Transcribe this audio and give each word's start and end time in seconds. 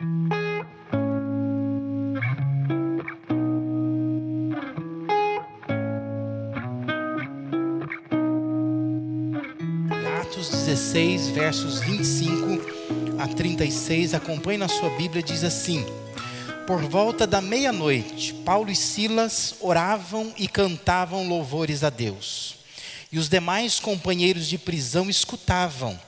Atos 0.00 0.06
16, 10.50 11.30
versos 11.30 11.80
25 11.80 13.18
a 13.18 13.26
36, 13.26 14.14
acompanhe 14.14 14.58
na 14.58 14.68
sua 14.68 14.90
Bíblia, 14.90 15.20
diz 15.20 15.42
assim: 15.42 15.84
Por 16.64 16.80
volta 16.82 17.26
da 17.26 17.40
meia-noite, 17.40 18.34
Paulo 18.44 18.70
e 18.70 18.76
Silas 18.76 19.56
oravam 19.60 20.32
e 20.38 20.46
cantavam 20.46 21.26
louvores 21.26 21.82
a 21.82 21.90
Deus. 21.90 22.54
E 23.10 23.18
os 23.18 23.28
demais 23.28 23.80
companheiros 23.80 24.46
de 24.46 24.58
prisão 24.58 25.10
escutavam. 25.10 25.98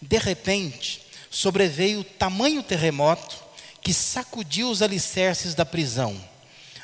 De 0.00 0.16
repente, 0.16 1.03
sobreveio 1.34 2.04
tamanho 2.04 2.62
terremoto 2.62 3.42
que 3.82 3.92
sacudiu 3.92 4.70
os 4.70 4.80
alicerces 4.80 5.52
da 5.52 5.66
prisão. 5.66 6.16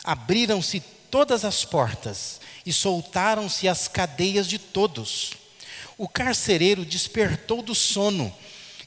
Abriram-se 0.03 0.81
todas 1.09 1.45
as 1.45 1.65
portas 1.65 2.41
e 2.67 2.73
soltaram-se 2.73 3.69
as 3.69 3.87
cadeias 3.87 4.49
de 4.49 4.59
todos. 4.59 5.35
O 5.97 6.09
carcereiro 6.09 6.85
despertou 6.85 7.63
do 7.63 7.77
sono 7.77 8.35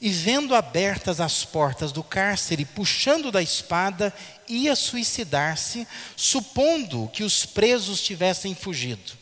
e, 0.02 0.10
vendo 0.10 0.54
abertas 0.54 1.22
as 1.22 1.46
portas 1.46 1.94
do 1.94 2.04
cárcere, 2.04 2.66
puxando 2.66 3.32
da 3.32 3.42
espada, 3.42 4.14
ia 4.50 4.76
suicidar-se, 4.76 5.88
supondo 6.18 7.10
que 7.14 7.24
os 7.24 7.46
presos 7.46 8.02
tivessem 8.02 8.54
fugido. 8.54 9.14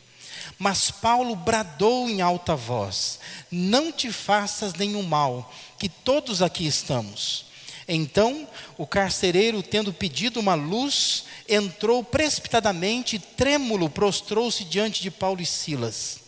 Mas 0.58 0.90
Paulo 0.90 1.34
bradou 1.34 2.08
em 2.08 2.20
alta 2.20 2.54
voz: 2.54 3.18
Não 3.50 3.90
te 3.90 4.12
faças 4.12 4.74
nenhum 4.74 5.02
mal, 5.02 5.52
que 5.82 5.88
todos 5.88 6.42
aqui 6.42 6.64
estamos. 6.64 7.46
Então, 7.88 8.48
o 8.78 8.86
carcereiro, 8.86 9.64
tendo 9.64 9.92
pedido 9.92 10.38
uma 10.38 10.54
luz, 10.54 11.24
entrou 11.48 12.04
precipitadamente 12.04 13.18
trêmulo, 13.18 13.90
prostrou-se 13.90 14.62
diante 14.62 15.02
de 15.02 15.10
Paulo 15.10 15.42
e 15.42 15.44
Silas. 15.44 16.20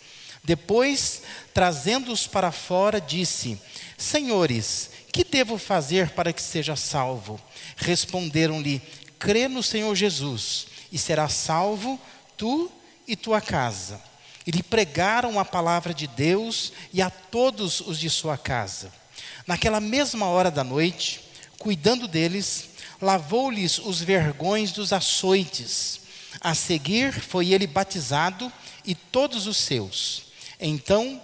Depois, 0.43 1.23
trazendo-os 1.55 2.27
para 2.27 2.51
fora, 2.51 3.01
disse: 3.01 3.57
Senhores, 3.97 4.91
que 5.13 5.23
devo 5.23 5.57
fazer 5.57 6.11
para 6.11 6.33
que 6.33 6.43
seja 6.43 6.75
salvo? 6.75 7.41
Responderam-lhe: 7.77 8.83
Crê 9.21 9.47
no 9.47 9.63
Senhor 9.63 9.95
Jesus, 9.95 10.67
e 10.91 10.99
serás 10.99 11.33
salvo 11.33 11.97
tu 12.37 12.69
e 13.07 13.15
tua 13.15 13.41
casa. 13.41 14.03
E 14.45 14.51
lhe 14.51 14.65
pregaram 14.65 15.39
a 15.39 15.45
palavra 15.45 15.95
de 15.95 16.09
Deus 16.09 16.73
e 16.93 17.01
a 17.01 17.09
todos 17.09 17.81
os 17.81 18.01
de 18.01 18.11
sua 18.11 18.37
casa. 18.37 19.04
Naquela 19.47 19.81
mesma 19.81 20.27
hora 20.27 20.51
da 20.51 20.65
noite, 20.65 21.21
cuidando 21.59 22.09
deles, 22.09 22.71
lavou-lhes 23.01 23.79
os 23.79 24.01
vergões 24.01 24.73
dos 24.73 24.93
açoites. 24.93 26.01
A 26.41 26.55
seguir, 26.55 27.13
foi 27.13 27.53
ele 27.53 27.67
batizado 27.67 28.51
e 28.85 28.95
todos 28.95 29.47
os 29.47 29.57
seus. 29.57 30.25
Então, 30.59 31.21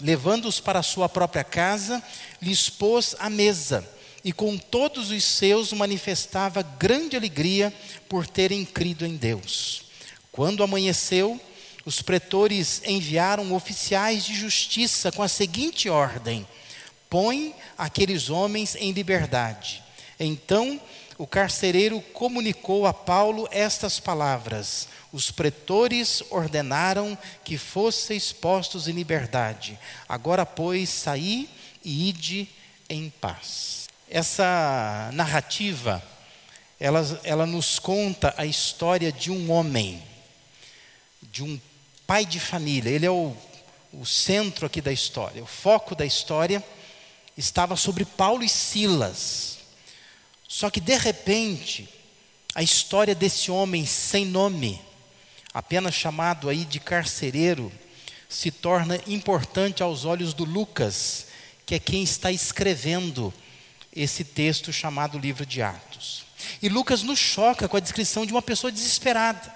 levando-os 0.00 0.58
para 0.58 0.82
sua 0.82 1.08
própria 1.08 1.44
casa, 1.44 2.02
lhes 2.40 2.70
pôs 2.70 3.14
a 3.18 3.28
mesa, 3.28 3.86
e 4.24 4.32
com 4.32 4.56
todos 4.56 5.10
os 5.10 5.24
seus 5.24 5.72
manifestava 5.72 6.62
grande 6.62 7.16
alegria 7.16 7.72
por 8.08 8.26
terem 8.26 8.64
crido 8.64 9.04
em 9.06 9.16
Deus. 9.16 9.82
Quando 10.32 10.62
amanheceu, 10.62 11.40
os 11.84 12.02
pretores 12.02 12.82
enviaram 12.86 13.52
oficiais 13.54 14.24
de 14.24 14.34
justiça 14.34 15.10
com 15.12 15.22
a 15.22 15.28
seguinte 15.28 15.88
ordem: 15.88 16.46
põe 17.10 17.54
aqueles 17.76 18.30
homens 18.30 18.76
em 18.76 18.92
liberdade. 18.92 19.82
Então 20.18 20.80
o 21.18 21.26
carcereiro 21.26 22.00
comunicou 22.00 22.86
a 22.86 22.94
Paulo 22.94 23.48
estas 23.50 24.00
palavras: 24.00 24.88
Os 25.12 25.30
pretores 25.30 26.22
ordenaram 26.30 27.18
que 27.44 27.58
fosseis 27.58 28.32
postos 28.32 28.88
em 28.88 28.92
liberdade. 28.92 29.78
Agora, 30.08 30.46
pois, 30.46 30.88
saí 30.88 31.50
e 31.84 32.08
ide 32.08 32.48
em 32.88 33.10
paz. 33.20 33.88
Essa 34.08 35.10
narrativa, 35.12 36.02
ela, 36.78 37.20
ela 37.22 37.46
nos 37.46 37.78
conta 37.78 38.34
a 38.36 38.46
história 38.46 39.12
de 39.12 39.30
um 39.30 39.50
homem, 39.50 40.02
de 41.22 41.44
um 41.44 41.60
pai 42.06 42.24
de 42.24 42.40
família. 42.40 42.90
Ele 42.90 43.06
é 43.06 43.10
o, 43.10 43.36
o 43.92 44.06
centro 44.06 44.66
aqui 44.66 44.80
da 44.80 44.92
história, 44.92 45.42
o 45.42 45.46
foco 45.46 45.94
da 45.94 46.06
história 46.06 46.64
estava 47.36 47.76
sobre 47.76 48.04
Paulo 48.04 48.42
e 48.42 48.48
Silas. 48.48 49.58
Só 50.48 50.68
que 50.68 50.80
de 50.80 50.96
repente, 50.96 51.88
a 52.54 52.62
história 52.62 53.14
desse 53.14 53.50
homem 53.50 53.86
sem 53.86 54.26
nome, 54.26 54.80
apenas 55.54 55.94
chamado 55.94 56.48
aí 56.48 56.64
de 56.64 56.80
carcereiro, 56.80 57.72
se 58.28 58.50
torna 58.50 59.00
importante 59.06 59.82
aos 59.82 60.04
olhos 60.04 60.34
do 60.34 60.44
Lucas, 60.44 61.26
que 61.66 61.74
é 61.74 61.78
quem 61.78 62.02
está 62.02 62.30
escrevendo 62.30 63.32
esse 63.94 64.24
texto 64.24 64.72
chamado 64.72 65.18
livro 65.18 65.44
de 65.44 65.62
Atos. 65.62 66.24
E 66.62 66.68
Lucas 66.68 67.02
nos 67.02 67.18
choca 67.18 67.68
com 67.68 67.76
a 67.76 67.80
descrição 67.80 68.24
de 68.24 68.32
uma 68.32 68.42
pessoa 68.42 68.72
desesperada, 68.72 69.54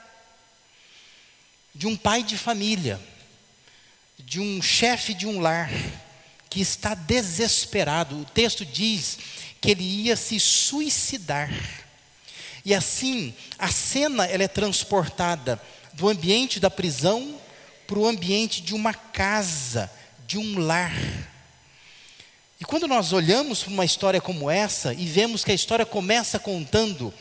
de 1.75 1.87
um 1.87 1.97
pai 1.97 2.23
de 2.23 2.37
família, 2.37 3.01
de 4.19 4.41
um 4.41 4.63
chefe 4.63 5.15
de 5.15 5.27
um 5.27 5.41
lar, 5.41 5.71
que 6.55 6.61
está 6.61 6.95
desesperado. 6.95 8.17
O 8.17 8.25
texto 8.25 8.65
diz 8.65 9.19
que 9.61 9.73
ele 9.73 9.83
ia 9.83 10.15
se 10.15 10.39
suicidar. 10.39 11.53
E 12.65 12.73
assim, 12.73 13.35
a 13.59 13.73
cena 13.73 14.25
ela 14.25 14.45
é 14.45 14.47
transportada 14.49 15.61
do 15.95 16.09
ambiente 16.09 16.61
da 16.61 16.71
prisão 16.71 17.41
para 17.89 17.99
o 17.99 18.07
ambiente 18.07 18.63
de 18.63 18.73
uma 18.73 18.95
casa, 18.95 19.91
de 20.29 20.39
um 20.39 20.61
lar. 20.61 20.95
E 22.61 22.65
quando 22.65 22.87
nós 22.87 23.13
olhamos 23.13 23.65
para 23.65 23.73
uma 23.73 23.85
história 23.85 24.21
como 24.21 24.49
essa 24.49 24.95
e 24.95 25.07
vemos 25.07 25.43
que 25.43 25.51
a 25.51 25.55
história 25.57 25.85
começa 25.85 26.39
contando 26.39 27.13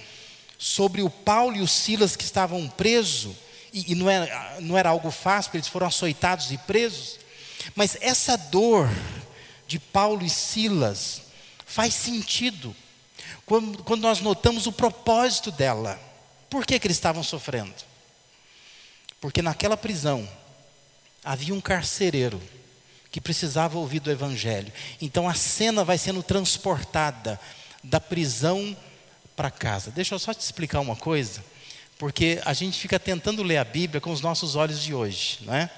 sobre 0.60 1.02
o 1.02 1.10
Paulo 1.10 1.56
e 1.56 1.62
o 1.62 1.68
Silas 1.68 2.16
que 2.16 2.24
estavam 2.24 2.70
presos, 2.70 3.34
e, 3.74 3.94
e 3.94 3.96
não, 3.96 4.08
era, 4.08 4.58
não 4.62 4.78
era 4.78 4.92
algo 4.92 5.10
fácil, 5.10 5.50
porque 5.50 5.58
eles 5.58 5.68
foram 5.68 5.88
açoitados 5.88 6.52
e 6.52 6.58
presos, 6.60 7.18
mas 7.76 7.98
essa 8.00 8.38
dor 8.38 8.88
de 9.68 9.80
Paulo 9.80 10.26
e 10.26 10.30
Silas 10.30 11.24
faz 11.66 11.94
sentido 11.94 12.76
quando, 13.46 13.98
nós 13.98 14.22
notamos 14.22 14.68
o 14.68 14.72
propósito 14.72 15.52
dela. 15.52 16.00
Por 16.50 16.66
que, 16.66 16.80
que 16.80 16.88
eles 16.88 16.98
estavam 16.98 17.24
sofrendo? 17.24 17.74
Porque 19.20 19.42
naquela 19.42 19.76
prisão 19.76 20.28
havia 21.24 21.54
um 21.54 21.62
carcereiro 21.62 22.42
que 23.12 23.22
precisava 23.22 23.78
ouvir 23.78 24.00
do 24.00 24.12
Evangelho. 24.12 24.72
Então 25.02 25.28
a 25.28 25.34
cena 25.34 25.84
vai 25.84 25.98
sendo 25.98 26.24
transportada 26.24 27.40
da 27.84 28.00
prisão 28.00 28.76
para 29.36 29.52
casa. 29.52 29.92
Deixa 29.92 30.16
eu 30.16 30.20
só 30.20 30.34
te 30.34 30.42
explicar 30.42 30.80
uma 30.80 30.96
coisa, 30.96 31.44
porque 31.98 32.42
a 32.46 32.54
gente 32.54 32.80
fica 32.80 33.00
tentando 33.00 33.44
ler 33.44 33.58
a 33.58 33.64
Bíblia 33.64 34.00
com 34.00 34.12
os 34.12 34.22
nossos 34.22 34.56
olhos 34.56 34.82
de 34.82 34.94
hoje, 34.94 35.40
não 35.42 35.54
é? 35.54 35.70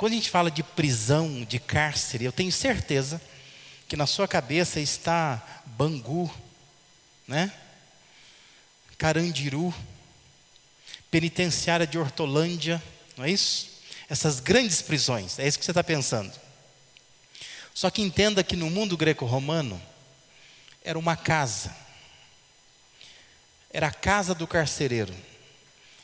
Quando 0.00 0.14
a 0.14 0.16
gente 0.16 0.30
fala 0.30 0.50
de 0.50 0.62
prisão, 0.62 1.44
de 1.44 1.58
cárcere, 1.58 2.24
eu 2.24 2.32
tenho 2.32 2.50
certeza 2.50 3.20
que 3.86 3.98
na 3.98 4.06
sua 4.06 4.26
cabeça 4.26 4.80
está 4.80 5.60
Bangu, 5.66 6.34
né? 7.28 7.52
Carandiru, 8.96 9.74
penitenciária 11.10 11.86
de 11.86 11.98
Hortolândia, 11.98 12.82
não 13.14 13.26
é 13.26 13.30
isso? 13.30 13.68
Essas 14.08 14.40
grandes 14.40 14.80
prisões, 14.80 15.38
é 15.38 15.46
isso 15.46 15.58
que 15.58 15.66
você 15.66 15.70
está 15.70 15.84
pensando. 15.84 16.32
Só 17.74 17.90
que 17.90 18.00
entenda 18.00 18.42
que 18.42 18.56
no 18.56 18.70
mundo 18.70 18.96
greco-romano 18.96 19.78
era 20.82 20.98
uma 20.98 21.14
casa, 21.14 21.76
era 23.70 23.88
a 23.88 23.92
casa 23.92 24.34
do 24.34 24.46
carcereiro. 24.46 25.14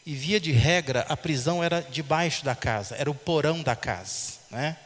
E 0.06 0.14
via 0.14 0.38
de 0.38 0.52
regra, 0.52 1.04
a 1.08 1.16
prisão 1.16 1.64
era 1.64 1.80
debaixo 1.80 2.44
da 2.44 2.54
casa, 2.54 2.94
era 2.94 3.10
o 3.10 3.14
porão 3.14 3.60
da 3.60 3.74
casa. 3.74 4.34
Né? 4.48 4.76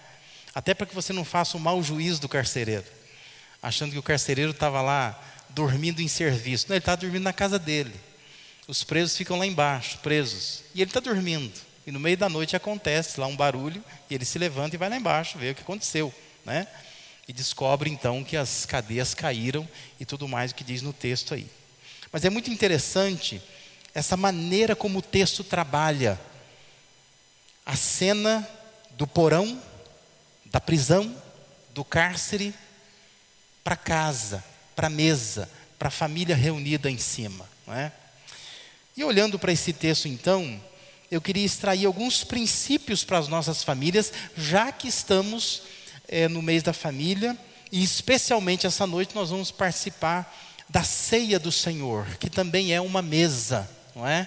Até 0.54 0.72
para 0.72 0.86
que 0.86 0.94
você 0.94 1.12
não 1.12 1.26
faça 1.26 1.58
o 1.58 1.60
mau 1.60 1.82
juízo 1.82 2.22
do 2.22 2.28
carcereiro, 2.28 2.86
achando 3.62 3.92
que 3.92 3.98
o 3.98 4.02
carcereiro 4.02 4.52
estava 4.52 4.80
lá 4.80 5.22
dormindo 5.50 6.00
em 6.00 6.08
serviço. 6.08 6.66
Não, 6.68 6.74
ele 6.74 6.80
estava 6.80 6.96
dormindo 6.96 7.22
na 7.22 7.34
casa 7.34 7.58
dele. 7.58 7.92
Os 8.66 8.82
presos 8.82 9.14
ficam 9.14 9.36
lá 9.36 9.44
embaixo, 9.44 9.98
presos. 9.98 10.62
E 10.74 10.80
ele 10.80 10.88
está 10.88 11.00
dormindo. 11.00 11.52
E 11.86 11.92
no 11.92 12.00
meio 12.00 12.16
da 12.16 12.28
noite 12.28 12.56
acontece 12.56 13.20
lá 13.20 13.26
um 13.26 13.36
barulho, 13.36 13.84
e 14.08 14.14
ele 14.14 14.24
se 14.24 14.38
levanta 14.38 14.74
e 14.74 14.78
vai 14.78 14.88
lá 14.88 14.96
embaixo 14.96 15.36
ver 15.36 15.52
o 15.52 15.54
que 15.54 15.60
aconteceu. 15.60 16.14
Né? 16.46 16.66
E 17.28 17.32
descobre 17.34 17.90
então 17.90 18.24
que 18.24 18.38
as 18.38 18.64
cadeias 18.64 19.12
caíram 19.12 19.68
e 19.98 20.06
tudo 20.06 20.26
mais 20.26 20.50
o 20.50 20.54
que 20.54 20.64
diz 20.64 20.80
no 20.80 20.94
texto 20.94 21.34
aí. 21.34 21.46
Mas 22.10 22.24
é 22.24 22.30
muito 22.30 22.50
interessante 22.50 23.42
essa 23.94 24.16
maneira 24.16 24.76
como 24.76 24.98
o 24.98 25.02
texto 25.02 25.42
trabalha 25.42 26.20
a 27.64 27.76
cena 27.76 28.48
do 28.92 29.06
porão, 29.06 29.60
da 30.46 30.60
prisão, 30.60 31.14
do 31.72 31.84
cárcere, 31.84 32.54
para 33.62 33.76
casa, 33.76 34.44
para 34.74 34.86
a 34.88 34.90
mesa, 34.90 35.48
para 35.78 35.88
a 35.88 35.92
família 35.92 36.34
reunida 36.34 36.90
em 36.90 36.98
cima. 36.98 37.48
Não 37.66 37.74
é? 37.74 37.92
E 38.96 39.04
olhando 39.04 39.38
para 39.38 39.52
esse 39.52 39.72
texto, 39.72 40.08
então, 40.08 40.60
eu 41.10 41.20
queria 41.20 41.44
extrair 41.44 41.86
alguns 41.86 42.24
princípios 42.24 43.04
para 43.04 43.18
as 43.18 43.28
nossas 43.28 43.62
famílias, 43.64 44.12
já 44.36 44.70
que 44.72 44.88
estamos 44.88 45.62
é, 46.08 46.28
no 46.28 46.42
mês 46.42 46.62
da 46.62 46.72
família, 46.72 47.38
e 47.72 47.82
especialmente 47.82 48.66
essa 48.66 48.86
noite 48.86 49.14
nós 49.14 49.30
vamos 49.30 49.50
participar 49.50 50.36
da 50.68 50.84
ceia 50.84 51.38
do 51.38 51.50
Senhor, 51.50 52.06
que 52.18 52.28
também 52.28 52.72
é 52.72 52.80
uma 52.80 53.00
mesa, 53.02 53.68
não 54.00 54.08
é? 54.08 54.26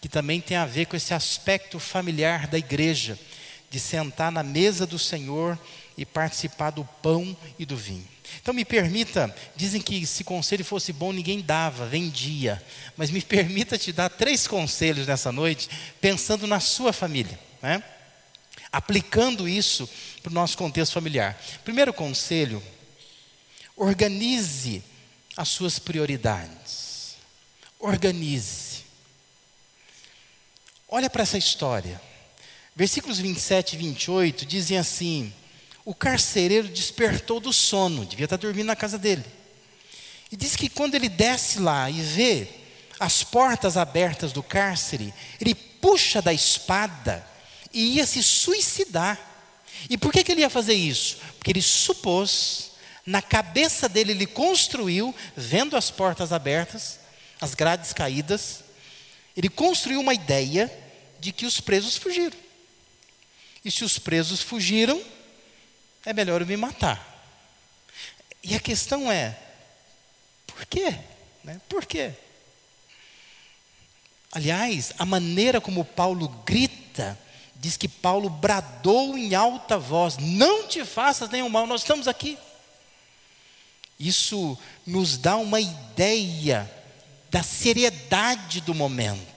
Que 0.00 0.08
também 0.08 0.40
tem 0.40 0.56
a 0.56 0.66
ver 0.66 0.86
com 0.86 0.96
esse 0.96 1.14
aspecto 1.14 1.78
familiar 1.78 2.48
da 2.48 2.58
igreja, 2.58 3.18
de 3.70 3.78
sentar 3.78 4.32
na 4.32 4.42
mesa 4.42 4.84
do 4.84 4.98
Senhor 4.98 5.58
e 5.96 6.04
participar 6.04 6.70
do 6.70 6.84
pão 7.00 7.36
e 7.58 7.64
do 7.64 7.76
vinho. 7.76 8.06
Então 8.40 8.52
me 8.52 8.64
permita, 8.64 9.34
dizem 9.54 9.80
que 9.80 10.04
se 10.06 10.24
conselho 10.24 10.64
fosse 10.64 10.92
bom, 10.92 11.12
ninguém 11.12 11.40
dava, 11.40 11.86
vendia. 11.86 12.62
Mas 12.96 13.10
me 13.10 13.20
permita 13.22 13.78
te 13.78 13.92
dar 13.92 14.08
três 14.08 14.46
conselhos 14.46 15.06
nessa 15.06 15.30
noite, 15.30 15.70
pensando 16.00 16.46
na 16.46 16.58
sua 16.58 16.92
família, 16.92 17.38
né? 17.62 17.82
aplicando 18.72 19.48
isso 19.48 19.88
para 20.22 20.30
o 20.30 20.34
nosso 20.34 20.56
contexto 20.56 20.92
familiar. 20.92 21.40
Primeiro 21.62 21.92
conselho, 21.92 22.62
organize 23.76 24.82
as 25.36 25.48
suas 25.48 25.78
prioridades. 25.78 27.16
Organize. 27.78 28.71
Olha 30.94 31.08
para 31.08 31.22
essa 31.22 31.38
história. 31.38 31.98
Versículos 32.76 33.18
27 33.18 33.72
e 33.72 33.78
28 33.78 34.44
dizem 34.44 34.76
assim: 34.76 35.32
o 35.86 35.94
carcereiro 35.94 36.68
despertou 36.68 37.40
do 37.40 37.50
sono, 37.50 38.04
devia 38.04 38.26
estar 38.26 38.36
dormindo 38.36 38.66
na 38.66 38.76
casa 38.76 38.98
dele. 38.98 39.24
E 40.30 40.36
diz 40.36 40.54
que 40.54 40.68
quando 40.68 40.94
ele 40.94 41.08
desce 41.08 41.60
lá 41.60 41.88
e 41.88 42.02
vê 42.02 42.46
as 43.00 43.24
portas 43.24 43.78
abertas 43.78 44.32
do 44.32 44.42
cárcere, 44.42 45.14
ele 45.40 45.54
puxa 45.54 46.20
da 46.20 46.30
espada 46.30 47.26
e 47.72 47.94
ia 47.94 48.04
se 48.04 48.22
suicidar. 48.22 49.18
E 49.88 49.96
por 49.96 50.12
que, 50.12 50.22
que 50.22 50.30
ele 50.30 50.42
ia 50.42 50.50
fazer 50.50 50.74
isso? 50.74 51.16
Porque 51.38 51.52
ele 51.52 51.62
supôs, 51.62 52.72
na 53.06 53.22
cabeça 53.22 53.88
dele, 53.88 54.12
ele 54.12 54.26
construiu, 54.26 55.14
vendo 55.34 55.74
as 55.74 55.90
portas 55.90 56.34
abertas, 56.34 56.98
as 57.40 57.54
grades 57.54 57.94
caídas, 57.94 58.62
ele 59.34 59.48
construiu 59.48 59.98
uma 59.98 60.12
ideia 60.12 60.81
de 61.22 61.30
que 61.30 61.46
os 61.46 61.60
presos 61.60 61.96
fugiram. 61.96 62.36
E 63.64 63.70
se 63.70 63.84
os 63.84 63.96
presos 63.96 64.42
fugiram, 64.42 65.00
é 66.04 66.12
melhor 66.12 66.40
eu 66.40 66.46
me 66.46 66.56
matar. 66.56 67.00
E 68.42 68.56
a 68.56 68.60
questão 68.60 69.10
é, 69.10 69.38
por 70.48 70.66
quê? 70.66 70.98
Né? 71.44 71.60
Por 71.68 71.86
quê? 71.86 72.10
Aliás, 74.32 74.92
a 74.98 75.06
maneira 75.06 75.60
como 75.60 75.84
Paulo 75.84 76.26
grita, 76.44 77.16
diz 77.54 77.76
que 77.76 77.86
Paulo 77.86 78.28
bradou 78.28 79.16
em 79.16 79.32
alta 79.32 79.78
voz: 79.78 80.16
Não 80.18 80.66
te 80.66 80.84
faças 80.84 81.30
nenhum 81.30 81.48
mal, 81.48 81.68
nós 81.68 81.82
estamos 81.82 82.08
aqui. 82.08 82.36
Isso 83.96 84.58
nos 84.84 85.16
dá 85.16 85.36
uma 85.36 85.60
ideia 85.60 86.68
da 87.30 87.44
seriedade 87.44 88.60
do 88.60 88.74
momento. 88.74 89.31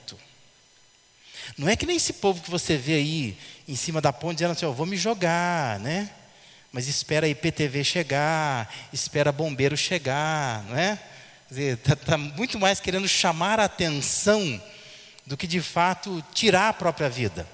Não 1.56 1.68
é 1.68 1.76
que 1.76 1.86
nem 1.86 1.96
esse 1.96 2.14
povo 2.14 2.42
que 2.42 2.50
você 2.50 2.76
vê 2.76 2.94
aí 2.94 3.38
em 3.66 3.76
cima 3.76 4.00
da 4.00 4.12
ponte 4.12 4.36
dizendo 4.36 4.52
assim: 4.52 4.64
Eu 4.64 4.74
vou 4.74 4.86
me 4.86 4.96
jogar, 4.96 5.80
né? 5.80 6.10
mas 6.76 6.88
espera 6.88 7.24
a 7.24 7.28
IPTV 7.30 7.82
chegar, 7.82 8.70
espera 8.92 9.32
bombeiro 9.32 9.74
chegar, 9.78 10.62
não 10.64 10.76
é? 10.76 11.00
Está 11.50 11.96
tá 11.96 12.18
muito 12.18 12.58
mais 12.58 12.80
querendo 12.80 13.08
chamar 13.08 13.58
a 13.58 13.64
atenção 13.64 14.62
do 15.24 15.38
que 15.38 15.46
de 15.46 15.62
fato 15.62 16.22
tirar 16.34 16.68
a 16.68 16.72
própria 16.74 17.08
vida. 17.08 17.48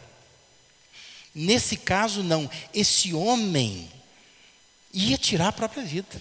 Nesse 1.33 1.77
caso, 1.77 2.25
não. 2.25 2.51
Esse 2.75 3.15
homem 3.15 3.89
ia 4.93 5.17
tirar 5.17 5.49
a 5.49 5.53
própria 5.53 5.85
vida. 5.85 6.21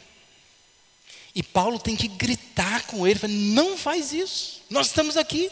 E 1.33 1.41
Paulo 1.41 1.79
tem 1.79 1.95
que 1.95 2.07
gritar 2.07 2.83
com 2.83 3.07
ele: 3.07 3.19
não 3.27 3.75
faz 3.79 4.13
isso, 4.13 4.61
nós 4.69 4.87
estamos 4.87 5.17
aqui. 5.17 5.49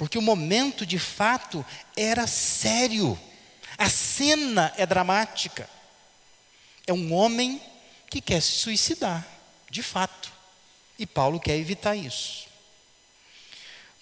Porque 0.00 0.16
o 0.16 0.22
momento 0.22 0.86
de 0.86 0.98
fato 0.98 1.62
era 1.94 2.26
sério. 2.26 3.20
A 3.76 3.90
cena 3.90 4.72
é 4.78 4.86
dramática. 4.86 5.68
É 6.86 6.92
um 6.94 7.12
homem 7.12 7.60
que 8.08 8.18
quer 8.18 8.40
se 8.40 8.52
suicidar, 8.52 9.28
de 9.70 9.82
fato. 9.82 10.32
E 10.98 11.04
Paulo 11.04 11.38
quer 11.38 11.58
evitar 11.58 11.96
isso. 11.96 12.48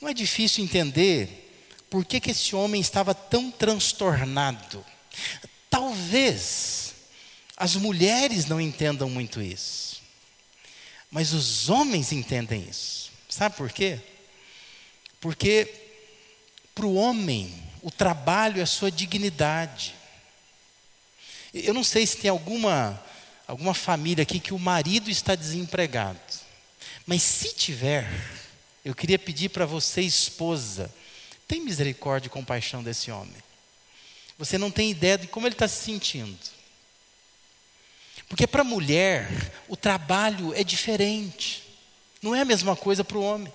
Não 0.00 0.09
é 0.09 0.15
difícil 0.15 0.62
entender 0.62 1.67
por 1.91 2.05
que, 2.05 2.21
que 2.21 2.31
esse 2.31 2.55
homem 2.55 2.81
estava 2.81 3.12
tão 3.12 3.50
transtornado. 3.50 4.87
Talvez 5.69 6.95
as 7.56 7.75
mulheres 7.75 8.47
não 8.47 8.61
entendam 8.61 9.11
muito 9.11 9.43
isso, 9.43 10.00
mas 11.11 11.33
os 11.33 11.69
homens 11.69 12.12
entendem 12.12 12.69
isso. 12.71 13.11
Sabe 13.29 13.56
por 13.56 13.73
quê? 13.73 13.99
Porque 15.21 15.88
para 16.79 16.87
o 16.87 16.95
homem, 16.95 17.53
o 17.83 17.91
trabalho 17.91 18.63
é 18.63 18.65
sua 18.65 18.89
dignidade. 18.89 19.97
Eu 21.53 21.75
não 21.75 21.83
sei 21.83 22.07
se 22.07 22.19
tem 22.19 22.31
alguma, 22.31 23.03
alguma 23.49 23.75
família 23.75 24.23
aqui 24.23 24.39
que 24.39 24.55
o 24.55 24.59
marido 24.61 25.11
está 25.11 25.35
desempregado. 25.35 26.21
Mas 27.05 27.21
se 27.25 27.53
tiver, 27.53 28.09
eu 28.85 28.95
queria 28.95 29.19
pedir 29.19 29.49
para 29.49 29.67
você, 29.67 30.03
esposa, 30.03 30.89
tem 31.49 31.61
misericórdia 31.61 32.29
e 32.29 32.31
compaixão 32.31 32.81
desse 32.81 33.11
homem. 33.11 33.43
Você 34.39 34.57
não 34.57 34.71
tem 34.71 34.93
ideia 34.93 35.19
de 35.19 35.27
como 35.27 35.49
ele 35.49 35.57
está 35.57 35.67
se 35.67 35.83
sentindo. 35.83 36.39
Porque 38.29 38.47
para 38.47 38.61
a 38.61 38.65
mulher, 38.65 39.29
o 39.67 39.77
trabalho 39.77 40.55
é 40.55 40.63
diferente. 40.63 41.65
Não 42.23 42.37
é 42.37 42.43
a 42.43 42.45
mesma 42.45 42.77
coisa 42.77 43.03
para 43.03 43.19
o 43.19 43.25
homem. 43.25 43.53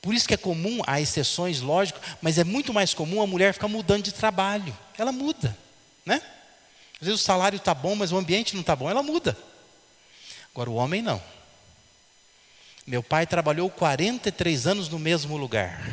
Por 0.00 0.14
isso 0.14 0.26
que 0.26 0.34
é 0.34 0.36
comum, 0.36 0.80
há 0.86 1.00
exceções, 1.00 1.60
lógico, 1.60 2.00
mas 2.22 2.38
é 2.38 2.44
muito 2.44 2.72
mais 2.72 2.94
comum 2.94 3.20
a 3.20 3.26
mulher 3.26 3.52
ficar 3.52 3.68
mudando 3.68 4.04
de 4.04 4.12
trabalho. 4.12 4.76
Ela 4.96 5.12
muda, 5.12 5.56
né? 6.06 6.22
Às 7.00 7.06
vezes 7.06 7.20
o 7.20 7.24
salário 7.24 7.56
está 7.56 7.74
bom, 7.74 7.94
mas 7.94 8.12
o 8.12 8.16
ambiente 8.16 8.54
não 8.54 8.62
está 8.62 8.74
bom, 8.74 8.88
ela 8.88 9.02
muda. 9.02 9.36
Agora 10.52 10.70
o 10.70 10.74
homem 10.74 11.02
não. 11.02 11.22
Meu 12.86 13.02
pai 13.02 13.26
trabalhou 13.26 13.70
43 13.70 14.66
anos 14.66 14.88
no 14.88 14.98
mesmo 14.98 15.36
lugar. 15.36 15.86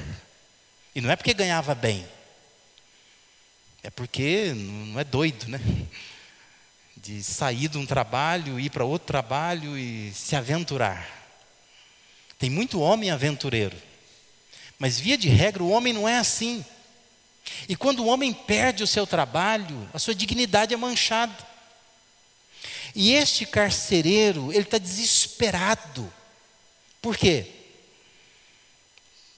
E 0.96 1.01
não 1.01 1.12
é 1.12 1.15
porque 1.15 1.34
ganhava 1.34 1.75
bem. 1.75 2.08
É 3.84 3.89
porque 3.89 4.53
não 4.55 5.00
é 5.00 5.03
doido, 5.03 5.48
né? 5.48 5.60
De 6.96 7.24
sair 7.24 7.67
de 7.67 7.77
um 7.77 7.86
trabalho, 7.86 8.60
ir 8.60 8.70
para 8.70 8.84
outro 8.84 9.05
trabalho 9.05 9.77
e 9.77 10.12
se 10.13 10.36
aventurar. 10.36 11.08
Tem 12.39 12.50
muito 12.50 12.82
homem 12.82 13.12
aventureiro. 13.12 13.77
Mas, 14.79 15.00
via 15.00 15.17
de 15.17 15.27
regra, 15.27 15.63
o 15.63 15.69
homem 15.69 15.91
não 15.91 16.07
é 16.07 16.17
assim. 16.17 16.63
E 17.67 17.75
quando 17.75 18.03
o 18.03 18.07
homem 18.07 18.34
perde 18.34 18.84
o 18.84 18.88
seu 18.88 19.07
trabalho, 19.07 19.89
a 19.93 20.00
sua 20.00 20.13
dignidade 20.13 20.74
é 20.74 20.77
manchada. 20.77 21.36
E 22.93 23.13
este 23.13 23.46
carcereiro, 23.46 24.51
ele 24.51 24.63
está 24.63 24.77
desesperado. 24.77 26.12
Por 27.01 27.17
quê? 27.17 27.48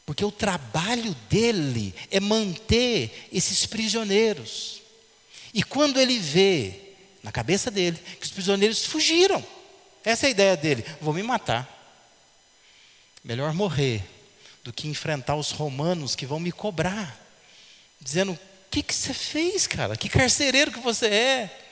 Porque 0.06 0.26
o 0.26 0.32
trabalho 0.32 1.16
dele 1.30 1.94
é 2.10 2.20
manter 2.20 3.28
esses 3.32 3.66
prisioneiros. 3.66 4.82
E 5.54 5.64
quando 5.64 6.00
ele 6.00 6.18
vê, 6.18 6.96
na 7.22 7.32
cabeça 7.32 7.70
dele, 7.70 7.98
que 8.20 8.26
os 8.26 8.32
prisioneiros 8.32 8.86
fugiram, 8.86 9.46
essa 10.04 10.26
é 10.26 10.28
a 10.28 10.32
ideia 10.32 10.58
dele: 10.58 10.86
vou 11.02 11.14
me 11.14 11.22
matar. 11.22 11.68
Melhor 13.24 13.54
morrer 13.54 14.04
do 14.64 14.74
que 14.74 14.88
enfrentar 14.88 15.36
os 15.36 15.52
romanos 15.52 16.16
que 16.16 16.26
vão 16.26 16.40
me 16.40 16.52
cobrar, 16.52 17.20
dizendo: 18.00 18.34
o 18.34 18.40
que, 18.70 18.84
que 18.84 18.94
você 18.94 19.14
fez, 19.14 19.66
cara? 19.68 19.96
Que 19.96 20.10
carcereiro 20.10 20.72
que 20.72 20.80
você 20.80 21.08
é? 21.08 21.66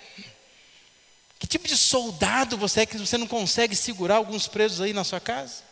Que 1.39 1.45
tipo 1.45 1.67
de 1.67 1.77
soldado 1.77 2.57
você 2.57 2.81
é 2.81 2.85
que 2.85 2.97
você 2.97 3.17
não 3.17 3.27
consegue 3.27 3.75
segurar 3.75 4.15
alguns 4.15 4.47
presos 4.47 4.81
aí 4.81 4.93
na 4.93 5.03
sua 5.03 5.19
casa? 5.19 5.67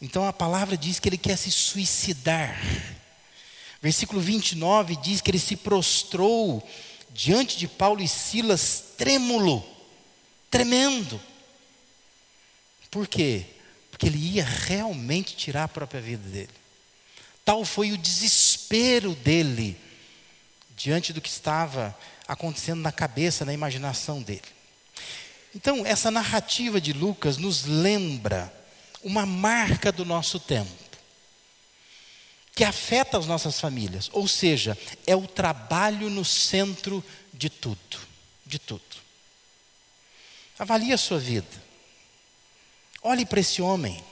Então 0.00 0.26
a 0.26 0.32
palavra 0.32 0.76
diz 0.76 1.00
que 1.00 1.08
ele 1.08 1.18
quer 1.18 1.36
se 1.36 1.50
suicidar. 1.50 2.56
Versículo 3.82 4.20
29 4.20 4.96
diz 4.96 5.20
que 5.20 5.30
ele 5.30 5.38
se 5.38 5.56
prostrou 5.56 6.66
diante 7.10 7.56
de 7.56 7.66
Paulo 7.66 8.00
e 8.00 8.08
Silas, 8.08 8.84
trêmulo, 8.96 9.64
tremendo. 10.50 11.20
Por 12.90 13.08
quê? 13.08 13.44
Porque 13.98 14.06
ele 14.06 14.36
ia 14.36 14.44
realmente 14.44 15.34
tirar 15.34 15.64
a 15.64 15.68
própria 15.68 16.00
vida 16.00 16.22
dele. 16.28 16.52
Tal 17.44 17.64
foi 17.64 17.90
o 17.90 17.98
desespero 17.98 19.12
dele 19.12 19.76
diante 20.76 21.12
do 21.12 21.20
que 21.20 21.28
estava 21.28 21.98
acontecendo 22.28 22.80
na 22.80 22.92
cabeça, 22.92 23.44
na 23.44 23.52
imaginação 23.52 24.22
dele. 24.22 24.44
Então, 25.52 25.84
essa 25.84 26.12
narrativa 26.12 26.80
de 26.80 26.92
Lucas 26.92 27.38
nos 27.38 27.64
lembra 27.64 28.54
uma 29.02 29.26
marca 29.26 29.90
do 29.90 30.04
nosso 30.04 30.38
tempo, 30.38 30.70
que 32.54 32.62
afeta 32.62 33.18
as 33.18 33.26
nossas 33.26 33.58
famílias, 33.58 34.08
ou 34.12 34.28
seja, 34.28 34.78
é 35.08 35.16
o 35.16 35.26
trabalho 35.26 36.08
no 36.08 36.24
centro 36.24 37.04
de 37.32 37.50
tudo, 37.50 37.98
de 38.46 38.60
tudo. 38.60 38.82
Avalie 40.56 40.92
a 40.92 40.98
sua 40.98 41.18
vida. 41.18 41.67
Olhe 43.02 43.24
para 43.24 43.40
esse 43.40 43.62
homem. 43.62 44.04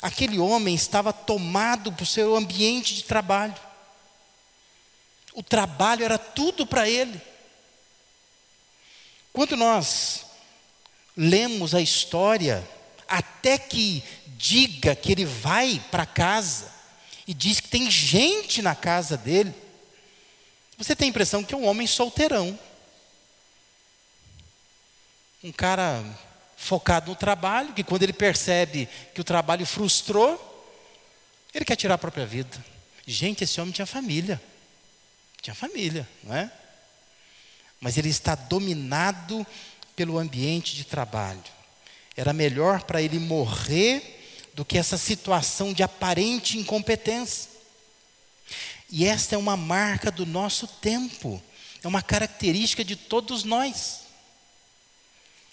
Aquele 0.00 0.38
homem 0.38 0.74
estava 0.74 1.12
tomado 1.12 1.92
por 1.92 2.06
seu 2.06 2.34
ambiente 2.34 2.94
de 2.94 3.04
trabalho. 3.04 3.54
O 5.34 5.42
trabalho 5.42 6.04
era 6.04 6.18
tudo 6.18 6.66
para 6.66 6.88
ele. 6.88 7.20
Quando 9.32 9.56
nós 9.56 10.26
lemos 11.16 11.74
a 11.74 11.80
história, 11.80 12.66
até 13.06 13.58
que 13.58 14.02
diga 14.36 14.94
que 14.94 15.12
ele 15.12 15.24
vai 15.24 15.82
para 15.90 16.06
casa 16.06 16.72
e 17.26 17.34
diz 17.34 17.60
que 17.60 17.68
tem 17.68 17.90
gente 17.90 18.62
na 18.62 18.74
casa 18.74 19.16
dele, 19.16 19.54
você 20.78 20.96
tem 20.96 21.06
a 21.06 21.10
impressão 21.10 21.44
que 21.44 21.52
é 21.52 21.56
um 21.56 21.66
homem 21.66 21.86
solteirão. 21.86 22.58
Um 25.44 25.52
cara 25.52 26.02
focado 26.60 27.10
no 27.10 27.16
trabalho, 27.16 27.72
que 27.72 27.82
quando 27.82 28.02
ele 28.02 28.12
percebe 28.12 28.86
que 29.14 29.20
o 29.20 29.24
trabalho 29.24 29.64
frustrou, 29.64 30.46
ele 31.54 31.64
quer 31.64 31.74
tirar 31.74 31.94
a 31.94 31.98
própria 31.98 32.26
vida. 32.26 32.62
Gente, 33.06 33.44
esse 33.44 33.58
homem 33.58 33.72
tinha 33.72 33.86
família. 33.86 34.40
Tinha 35.40 35.54
família, 35.54 36.06
não 36.22 36.36
é? 36.36 36.52
Mas 37.80 37.96
ele 37.96 38.10
está 38.10 38.34
dominado 38.34 39.44
pelo 39.96 40.18
ambiente 40.18 40.76
de 40.76 40.84
trabalho. 40.84 41.42
Era 42.14 42.34
melhor 42.34 42.82
para 42.82 43.00
ele 43.00 43.18
morrer 43.18 44.50
do 44.52 44.62
que 44.62 44.76
essa 44.76 44.98
situação 44.98 45.72
de 45.72 45.82
aparente 45.82 46.58
incompetência. 46.58 47.50
E 48.90 49.06
esta 49.06 49.34
é 49.34 49.38
uma 49.38 49.56
marca 49.56 50.10
do 50.10 50.26
nosso 50.26 50.66
tempo, 50.66 51.42
é 51.82 51.88
uma 51.88 52.02
característica 52.02 52.84
de 52.84 52.96
todos 52.96 53.44
nós. 53.44 54.09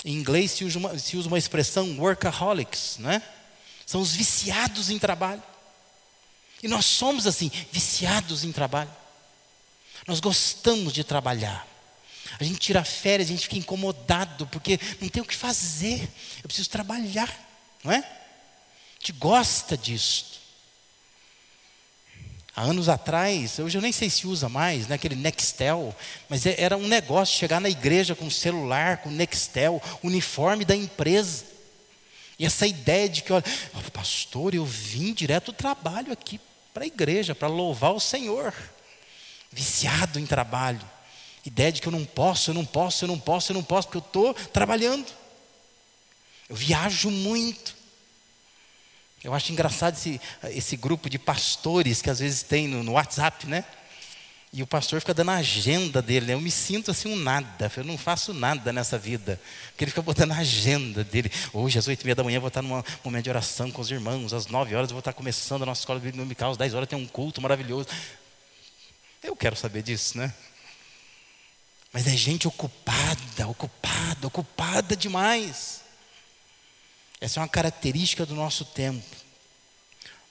Em 0.06 0.14
inglês 0.14 0.52
se 0.52 0.64
usa 0.64 0.78
uma, 0.78 0.98
se 0.98 1.18
usa 1.18 1.28
uma 1.28 1.38
expressão 1.38 1.98
workaholics, 2.00 2.98
não 3.00 3.12
é? 3.12 3.22
São 3.86 4.02
os 4.02 4.14
viciados 4.14 4.90
em 4.90 5.00
trabalho. 5.00 5.42
E 6.62 6.68
nós 6.68 6.86
somos 6.86 7.26
assim, 7.26 7.52
viciados 7.72 8.44
em 8.44 8.52
trabalho. 8.52 8.94
Nós 10.08 10.20
gostamos 10.20 10.94
de 10.94 11.04
trabalhar. 11.04 11.68
A 12.40 12.44
gente 12.44 12.60
tira 12.60 12.84
férias, 12.84 13.30
a 13.30 13.32
gente 13.32 13.44
fica 13.44 13.58
incomodado, 13.58 14.46
porque 14.48 14.80
não 15.00 15.10
tem 15.10 15.22
o 15.22 15.26
que 15.26 15.36
fazer. 15.36 16.02
Eu 16.38 16.48
preciso 16.48 16.70
trabalhar, 16.70 17.34
não 17.84 17.92
é? 17.92 17.98
A 17.98 19.00
gente 19.00 19.14
gosta 19.14 19.78
disso. 19.78 20.42
Há 22.58 22.64
anos 22.64 22.90
atrás, 22.90 23.60
hoje 23.60 23.78
eu 23.78 23.82
nem 23.84 23.92
sei 23.92 24.10
se 24.10 24.26
usa 24.26 24.50
mais, 24.50 24.88
né, 24.88 24.96
aquele 24.96 25.16
Nextel, 25.16 25.96
mas 26.28 26.44
é, 26.44 26.60
era 26.60 26.76
um 26.76 26.88
negócio 26.88 27.38
chegar 27.38 27.62
na 27.62 27.70
igreja 27.70 28.16
com 28.16 28.32
celular, 28.32 28.98
com 28.98 29.12
Nextel, 29.12 29.80
uniforme 30.02 30.66
da 30.66 30.76
empresa. 30.76 31.46
E 32.40 32.48
essa 32.48 32.66
ideia 32.66 33.08
de 33.08 33.22
que, 33.22 33.32
olha, 33.32 33.44
oh, 33.76 33.92
pastor, 33.92 34.56
eu 34.56 34.66
vim 34.66 35.14
direto 35.14 35.52
do 35.52 35.54
trabalho 35.54 36.12
aqui 36.12 36.42
para 36.74 36.84
a 36.84 36.88
igreja, 36.88 37.36
para 37.36 37.48
louvar 37.48 37.94
o 37.94 38.00
Senhor. 38.00 38.52
Viciado 39.52 40.20
em 40.20 40.26
trabalho. 40.26 40.82
Ideia 41.46 41.72
de 41.72 41.80
que 41.80 41.88
eu 41.88 41.92
não 41.92 42.06
posso, 42.06 42.50
eu 42.50 42.56
não 42.56 42.66
posso, 42.66 43.04
eu 43.04 43.08
não 43.08 43.20
posso, 43.20 43.52
eu 43.52 43.54
não 43.54 43.64
posso, 43.64 43.88
porque 43.88 43.98
eu 43.98 44.08
estou 44.08 44.34
trabalhando. 44.34 45.06
Eu 46.50 46.56
viajo 46.56 47.12
muito. 47.12 47.77
Eu 49.28 49.34
acho 49.34 49.52
engraçado 49.52 49.94
esse, 49.96 50.22
esse 50.52 50.78
grupo 50.78 51.10
de 51.10 51.20
pastores 51.20 52.02
que 52.02 52.10
às 52.10 52.20
vezes 52.20 52.44
tem 52.44 52.66
no, 52.66 52.82
no 52.82 52.94
WhatsApp, 52.94 53.46
né? 53.46 53.66
E 54.54 54.64
o 54.64 54.68
pastor 54.68 55.02
fica 55.02 55.14
dando 55.14 55.32
a 55.32 55.36
agenda 55.36 56.02
dele. 56.02 56.28
Né? 56.28 56.34
Eu 56.34 56.40
me 56.40 56.50
sinto 56.50 56.92
assim 56.92 57.12
um 57.12 57.18
nada. 57.18 57.70
Eu 57.76 57.84
não 57.84 57.98
faço 57.98 58.34
nada 58.34 58.72
nessa 58.72 58.98
vida. 58.98 59.38
Porque 59.68 59.84
ele 59.84 59.92
fica 59.92 60.02
botando 60.02 60.32
a 60.32 60.38
agenda 60.38 61.04
dele. 61.04 61.30
Hoje, 61.52 61.78
às 61.78 61.90
oito 61.90 62.04
e 62.04 62.06
meia 62.06 62.16
da 62.16 62.24
manhã, 62.24 62.38
eu 62.38 62.42
vou 62.42 62.48
estar 62.48 62.62
num 62.62 62.82
momento 63.04 63.26
de 63.26 63.30
oração 63.30 63.70
com 63.70 63.82
os 63.82 63.92
irmãos. 63.92 64.32
Às 64.32 64.48
nove 64.48 64.74
horas, 64.74 64.92
eu 64.92 64.94
vou 64.94 65.00
estar 65.00 65.12
começando 65.12 65.64
a 65.64 65.66
nossa 65.66 65.82
escola 65.82 66.00
bíblica 66.00 66.20
dominical. 66.20 66.52
Às 66.52 66.58
dez 66.58 66.74
horas 66.74 66.88
tem 66.88 66.98
um 66.98 67.06
culto 67.06 67.42
maravilhoso. 67.42 67.90
Eu 69.22 69.36
quero 69.36 69.58
saber 69.58 69.84
disso, 69.84 70.18
né? 70.18 70.34
Mas 71.92 72.08
é 72.08 72.16
gente 72.16 72.48
ocupada, 72.48 73.46
ocupada, 73.46 74.26
ocupada 74.26 74.96
demais. 74.96 75.82
Essa 77.20 77.40
é 77.40 77.42
uma 77.42 77.50
característica 77.50 78.26
do 78.26 78.36
nosso 78.36 78.66
tempo. 78.66 79.16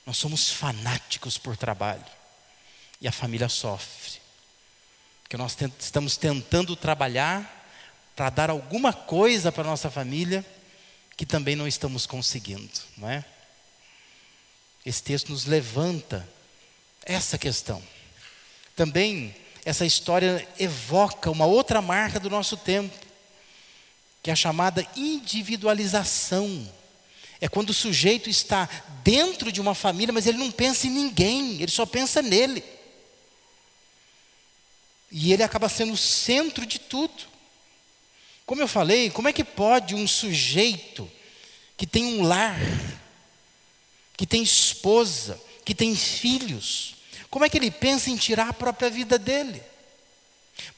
Nós 0.05 0.17
somos 0.17 0.51
fanáticos 0.51 1.37
por 1.37 1.57
trabalho. 1.57 2.05
E 3.01 3.09
a 3.09 3.13
família 3.13 3.49
sofre. 3.49 4.21
Porque 5.23 5.37
nós 5.37 5.55
tent 5.55 5.73
estamos 5.81 6.17
tentando 6.17 6.77
trabalhar 6.77 7.53
para 8.15 8.31
dar 8.31 8.51
alguma 8.51 8.93
coisa 8.93 9.51
para 9.51 9.63
a 9.63 9.71
nossa 9.71 9.91
família 9.91 10.45
que 11.17 11.27
também 11.27 11.57
não 11.57 11.67
estamos 11.67 12.07
conseguindo, 12.07 12.71
não 12.97 13.11
é? 13.11 13.25
Esse 14.85 15.03
texto 15.03 15.31
nos 15.31 15.47
levanta 15.47 16.27
essa 17.05 17.37
questão. 17.37 17.83
Também 18.77 19.35
essa 19.65 19.85
história 19.85 20.47
evoca 20.59 21.29
uma 21.29 21.45
outra 21.45 21.83
marca 21.83 22.21
do 22.21 22.31
nosso 22.31 22.57
tempo, 22.57 22.97
que 24.23 24.31
é 24.31 24.33
a 24.33 24.37
chamada 24.37 24.87
individualização. 24.95 26.73
É 27.41 27.49
quando 27.49 27.71
o 27.71 27.75
sujeito 27.75 28.31
está 28.31 28.69
dentro 29.03 29.53
de 29.53 29.61
uma 29.61 29.75
família, 29.75 30.13
mas 30.13 30.27
ele 30.27 30.39
não 30.39 30.51
pensa 30.51 30.87
em 30.87 30.91
ninguém, 30.91 31.61
ele 31.61 31.71
só 31.71 31.85
pensa 31.85 32.23
nele. 32.23 32.65
E 35.11 35.33
ele 35.33 35.43
acaba 35.43 35.69
sendo 35.69 35.93
o 35.93 35.97
centro 35.97 36.67
de 36.67 36.79
tudo. 36.79 37.25
Como 38.45 38.61
eu 38.61 38.69
falei, 38.69 39.11
como 39.11 39.29
é 39.29 39.33
que 39.33 39.45
pode 39.45 39.95
um 39.95 40.07
sujeito 40.07 41.11
que 41.77 41.87
tem 41.87 42.05
um 42.05 42.23
lar, 42.23 42.59
que 44.17 44.27
tem 44.27 44.43
esposa, 44.43 45.41
que 45.65 45.75
tem 45.75 45.95
filhos, 45.95 46.97
como 47.31 47.45
é 47.45 47.49
que 47.49 47.59
ele 47.59 47.71
pensa 47.71 48.09
em 48.09 48.17
tirar 48.17 48.49
a 48.49 48.53
própria 48.55 48.89
vida 48.89 49.19
dele? 49.19 49.63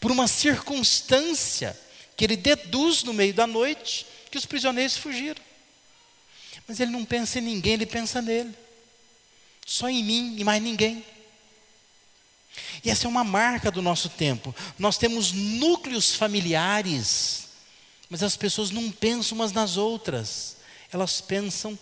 Por 0.00 0.10
uma 0.10 0.26
circunstância 0.26 1.78
que 2.16 2.24
ele 2.24 2.36
deduz 2.36 3.04
no 3.04 3.12
meio 3.12 3.32
da 3.32 3.46
noite 3.46 4.06
que 4.30 4.36
os 4.36 4.44
prisioneiros 4.44 4.96
fugiram. 4.96 5.40
Mas 6.68 6.78
ele 6.80 6.90
não 6.90 7.04
pensa 7.04 7.38
em 7.38 7.42
ninguém, 7.42 7.72
ele 7.72 7.86
pensa 7.86 8.20
nele. 8.20 8.54
Só 9.66 9.88
em 9.88 10.04
mim 10.04 10.36
e 10.38 10.44
mais 10.44 10.62
ninguém. 10.62 11.02
E 12.84 12.90
essa 12.90 13.06
é 13.06 13.08
uma 13.08 13.24
marca 13.24 13.70
do 13.70 13.80
nosso 13.80 14.10
tempo. 14.10 14.54
Nós 14.78 14.98
temos 14.98 15.32
núcleos 15.32 16.14
familiares, 16.14 17.48
mas 18.10 18.22
as 18.22 18.36
pessoas 18.36 18.70
não 18.70 18.90
pensam 18.90 19.36
umas 19.36 19.52
nas 19.52 19.78
outras, 19.78 20.56
elas 20.92 21.20
pensam 21.22 21.78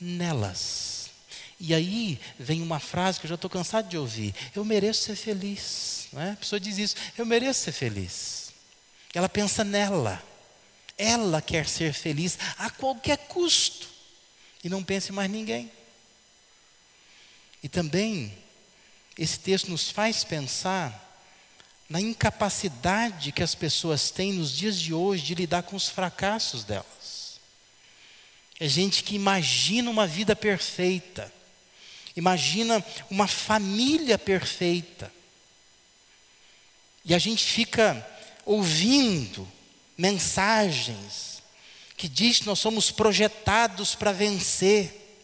nelas. 0.00 1.10
E 1.58 1.74
aí 1.74 2.18
vem 2.38 2.62
uma 2.62 2.80
frase 2.80 3.20
que 3.20 3.26
eu 3.26 3.28
já 3.28 3.34
estou 3.34 3.50
cansado 3.50 3.88
de 3.88 3.98
ouvir: 3.98 4.34
Eu 4.56 4.64
mereço 4.64 5.02
ser 5.02 5.16
feliz. 5.16 6.08
Não 6.10 6.22
é? 6.22 6.32
A 6.32 6.36
pessoa 6.36 6.58
diz 6.58 6.78
isso: 6.78 6.96
Eu 7.18 7.26
mereço 7.26 7.60
ser 7.60 7.72
feliz. 7.72 8.52
Ela 9.12 9.28
pensa 9.28 9.62
nela. 9.62 10.22
Ela 10.96 11.42
quer 11.42 11.66
ser 11.66 11.92
feliz 11.92 12.38
a 12.58 12.70
qualquer 12.70 13.18
custo. 13.28 13.88
E 14.62 14.68
não 14.68 14.84
pensa 14.84 15.10
em 15.10 15.14
mais 15.14 15.30
ninguém. 15.30 15.70
E 17.62 17.68
também, 17.68 18.36
esse 19.18 19.38
texto 19.38 19.70
nos 19.70 19.90
faz 19.90 20.24
pensar 20.24 21.08
na 21.88 22.00
incapacidade 22.00 23.32
que 23.32 23.42
as 23.42 23.54
pessoas 23.54 24.10
têm 24.10 24.32
nos 24.32 24.52
dias 24.52 24.78
de 24.78 24.94
hoje 24.94 25.24
de 25.24 25.34
lidar 25.34 25.64
com 25.64 25.74
os 25.74 25.88
fracassos 25.88 26.62
delas. 26.62 27.40
É 28.60 28.68
gente 28.68 29.02
que 29.02 29.14
imagina 29.14 29.90
uma 29.90 30.06
vida 30.06 30.36
perfeita, 30.36 31.32
imagina 32.14 32.84
uma 33.10 33.26
família 33.26 34.18
perfeita, 34.18 35.12
e 37.04 37.14
a 37.14 37.18
gente 37.18 37.44
fica 37.44 38.06
ouvindo 38.44 39.50
mensagens 39.96 41.39
que 42.00 42.08
diz 42.08 42.38
que 42.38 42.46
nós 42.46 42.58
somos 42.58 42.90
projetados 42.90 43.94
para 43.94 44.10
vencer. 44.10 45.20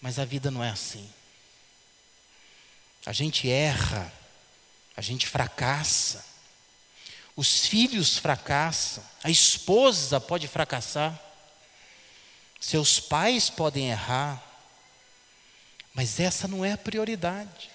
Mas 0.00 0.18
a 0.18 0.24
vida 0.24 0.50
não 0.50 0.64
é 0.64 0.70
assim. 0.70 1.06
A 3.04 3.12
gente 3.12 3.50
erra, 3.50 4.10
a 4.96 5.02
gente 5.02 5.26
fracassa, 5.26 6.24
os 7.36 7.66
filhos 7.66 8.16
fracassam, 8.16 9.04
a 9.22 9.28
esposa 9.28 10.18
pode 10.18 10.48
fracassar, 10.48 11.20
seus 12.58 12.98
pais 12.98 13.50
podem 13.50 13.90
errar, 13.90 14.42
mas 15.92 16.18
essa 16.18 16.48
não 16.48 16.64
é 16.64 16.72
a 16.72 16.78
prioridade. 16.78 17.70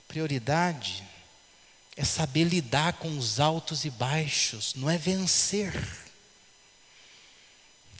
A 0.00 0.08
prioridade 0.08 1.04
é 2.02 2.04
é 2.04 2.04
saber 2.04 2.42
lidar 2.44 2.94
com 2.94 3.16
os 3.16 3.38
altos 3.38 3.84
e 3.84 3.90
baixos, 3.90 4.74
não 4.74 4.90
é 4.90 4.98
vencer. 4.98 5.72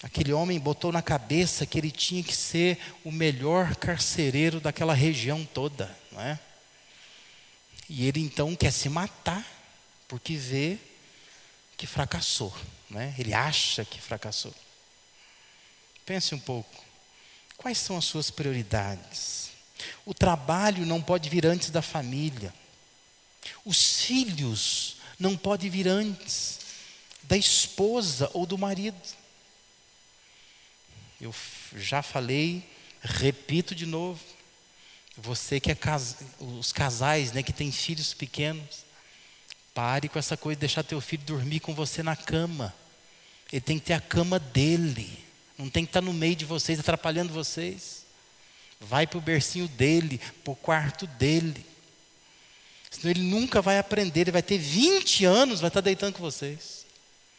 Aquele 0.02 0.32
homem 0.32 0.58
botou 0.58 0.90
na 0.90 1.00
cabeça 1.00 1.64
que 1.64 1.78
ele 1.78 1.92
tinha 1.92 2.20
que 2.20 2.34
ser 2.34 2.80
o 3.04 3.12
melhor 3.12 3.76
carcereiro 3.76 4.58
daquela 4.60 4.92
região 4.92 5.44
toda, 5.44 5.96
não 6.10 6.20
é? 6.20 6.36
E 7.88 8.08
ele 8.08 8.18
então 8.18 8.56
quer 8.56 8.72
se 8.72 8.88
matar, 8.88 9.46
porque 10.08 10.34
vê 10.34 10.78
que 11.76 11.86
fracassou, 11.86 12.52
né? 12.90 13.14
ele 13.16 13.32
acha 13.32 13.84
que 13.84 14.00
fracassou. 14.00 14.54
Pense 16.04 16.34
um 16.34 16.40
pouco, 16.40 16.84
quais 17.56 17.78
são 17.78 17.96
as 17.96 18.04
suas 18.04 18.30
prioridades? 18.30 19.52
O 20.04 20.12
trabalho 20.12 20.84
não 20.84 21.00
pode 21.00 21.28
vir 21.28 21.46
antes 21.46 21.70
da 21.70 21.82
família, 21.82 22.52
os 23.64 24.02
filhos 24.02 24.96
não 25.18 25.36
podem 25.36 25.70
vir 25.70 25.88
antes 25.88 26.60
da 27.22 27.36
esposa 27.36 28.30
ou 28.34 28.44
do 28.44 28.58
marido. 28.58 29.00
Eu 31.20 31.34
já 31.76 32.02
falei, 32.02 32.68
repito 33.00 33.74
de 33.74 33.86
novo. 33.86 34.20
Você 35.16 35.60
que 35.60 35.70
é 35.70 35.74
cas... 35.74 36.16
os 36.40 36.72
casais, 36.72 37.32
né, 37.32 37.42
que 37.42 37.52
tem 37.52 37.70
filhos 37.70 38.12
pequenos, 38.12 38.84
pare 39.72 40.08
com 40.08 40.18
essa 40.18 40.36
coisa 40.36 40.56
de 40.56 40.60
deixar 40.60 40.82
teu 40.82 41.00
filho 41.00 41.22
dormir 41.24 41.60
com 41.60 41.74
você 41.74 42.02
na 42.02 42.16
cama. 42.16 42.74
Ele 43.52 43.60
tem 43.60 43.78
que 43.78 43.86
ter 43.86 43.94
a 43.94 44.00
cama 44.00 44.38
dele. 44.38 45.22
Não 45.56 45.68
tem 45.68 45.84
que 45.84 45.90
estar 45.90 46.00
no 46.00 46.12
meio 46.12 46.34
de 46.34 46.44
vocês, 46.44 46.80
atrapalhando 46.80 47.32
vocês. 47.32 48.04
Vai 48.80 49.06
para 49.06 49.18
o 49.18 49.22
bercinho 49.22 49.68
dele, 49.68 50.18
para 50.42 50.52
o 50.52 50.56
quarto 50.56 51.06
dele. 51.06 51.64
Senão 52.92 53.10
ele 53.10 53.22
nunca 53.22 53.62
vai 53.62 53.78
aprender, 53.78 54.20
ele 54.20 54.30
vai 54.30 54.42
ter 54.42 54.58
20 54.58 55.24
anos, 55.24 55.60
vai 55.60 55.68
estar 55.68 55.80
deitando 55.80 56.14
com 56.14 56.20
vocês. 56.20 56.84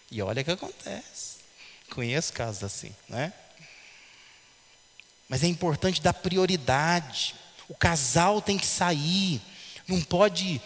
E 0.09 0.21
olha 0.21 0.41
o 0.41 0.45
que 0.45 0.51
acontece. 0.51 1.37
Conheço 1.91 2.33
casos 2.33 2.63
assim, 2.63 2.93
né? 3.07 3.31
Mas 5.29 5.43
é 5.43 5.47
importante 5.47 6.01
dar 6.01 6.13
prioridade. 6.13 7.35
O 7.69 7.75
casal 7.75 8.41
tem 8.41 8.57
que 8.57 8.65
sair. 8.65 9.41
Não 9.87 10.01
pode 10.01 10.59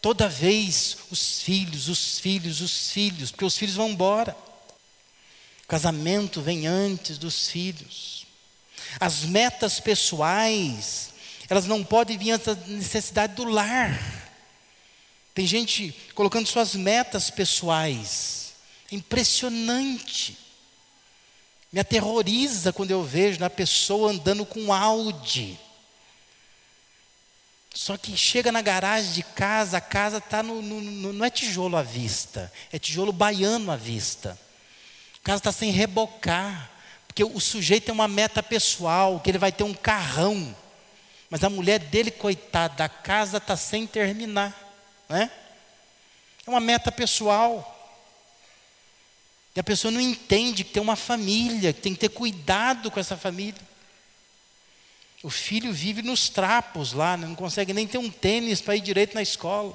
toda 0.00 0.28
vez 0.28 0.96
os 1.10 1.42
filhos, 1.42 1.88
os 1.88 2.18
filhos, 2.18 2.60
os 2.60 2.90
filhos, 2.90 3.30
porque 3.30 3.44
os 3.44 3.56
filhos 3.56 3.76
vão 3.76 3.90
embora. 3.90 4.34
O 5.64 5.68
casamento 5.68 6.40
vem 6.40 6.66
antes 6.66 7.18
dos 7.18 7.48
filhos. 7.48 8.26
As 8.98 9.24
metas 9.24 9.78
pessoais, 9.78 11.11
elas 11.52 11.66
não 11.66 11.84
podem 11.84 12.16
vir 12.16 12.30
antes 12.30 12.46
da 12.46 12.54
necessidade 12.66 13.34
do 13.34 13.44
lar. 13.44 14.00
Tem 15.34 15.46
gente 15.46 15.94
colocando 16.14 16.46
suas 16.46 16.74
metas 16.74 17.28
pessoais. 17.28 18.54
É 18.90 18.94
impressionante. 18.94 20.38
Me 21.70 21.78
aterroriza 21.78 22.72
quando 22.72 22.90
eu 22.90 23.04
vejo 23.04 23.38
na 23.38 23.50
pessoa 23.50 24.12
andando 24.12 24.46
com 24.46 24.72
Audi. 24.72 25.60
Só 27.74 27.98
que 27.98 28.16
chega 28.16 28.50
na 28.50 28.62
garagem 28.62 29.12
de 29.12 29.22
casa, 29.22 29.76
a 29.76 29.80
casa 29.82 30.16
está 30.16 30.42
no, 30.42 30.62
no, 30.62 30.80
no, 30.80 31.12
não 31.12 31.24
é 31.24 31.28
tijolo 31.28 31.76
à 31.76 31.82
vista, 31.82 32.50
é 32.72 32.78
tijolo 32.78 33.12
baiano 33.12 33.70
à 33.70 33.76
vista. 33.76 34.38
A 35.16 35.22
casa 35.22 35.40
está 35.40 35.52
sem 35.52 35.70
rebocar, 35.70 36.70
porque 37.06 37.22
o 37.22 37.38
sujeito 37.38 37.84
tem 37.84 37.94
uma 37.94 38.08
meta 38.08 38.42
pessoal, 38.42 39.20
que 39.20 39.30
ele 39.30 39.36
vai 39.36 39.52
ter 39.52 39.64
um 39.64 39.74
carrão. 39.74 40.56
Mas 41.32 41.42
a 41.42 41.48
mulher 41.48 41.78
dele, 41.78 42.10
coitada, 42.10 42.84
a 42.84 42.90
casa 42.90 43.38
está 43.38 43.56
sem 43.56 43.86
terminar. 43.86 44.54
Né? 45.08 45.30
É 46.46 46.50
uma 46.50 46.60
meta 46.60 46.92
pessoal. 46.92 47.98
E 49.56 49.58
a 49.58 49.64
pessoa 49.64 49.90
não 49.90 49.98
entende 49.98 50.62
que 50.62 50.74
tem 50.74 50.82
uma 50.82 50.94
família, 50.94 51.72
que 51.72 51.80
tem 51.80 51.94
que 51.94 52.00
ter 52.00 52.10
cuidado 52.10 52.90
com 52.90 53.00
essa 53.00 53.16
família. 53.16 53.62
O 55.22 55.30
filho 55.30 55.72
vive 55.72 56.02
nos 56.02 56.28
trapos 56.28 56.92
lá, 56.92 57.16
não 57.16 57.34
consegue 57.34 57.72
nem 57.72 57.86
ter 57.86 57.96
um 57.96 58.10
tênis 58.10 58.60
para 58.60 58.76
ir 58.76 58.82
direito 58.82 59.14
na 59.14 59.22
escola. 59.22 59.74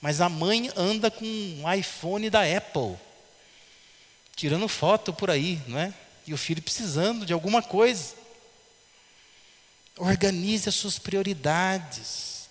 Mas 0.00 0.20
a 0.20 0.28
mãe 0.28 0.68
anda 0.74 1.12
com 1.12 1.24
um 1.24 1.72
iPhone 1.72 2.28
da 2.28 2.40
Apple, 2.42 2.96
tirando 4.34 4.66
foto 4.66 5.12
por 5.12 5.30
aí, 5.30 5.62
não 5.68 5.78
é? 5.78 5.94
E 6.26 6.34
o 6.34 6.36
filho 6.36 6.60
precisando 6.60 7.24
de 7.24 7.32
alguma 7.32 7.62
coisa. 7.62 8.25
Organize 9.96 10.68
as 10.68 10.74
suas 10.74 10.98
prioridades. 10.98 12.48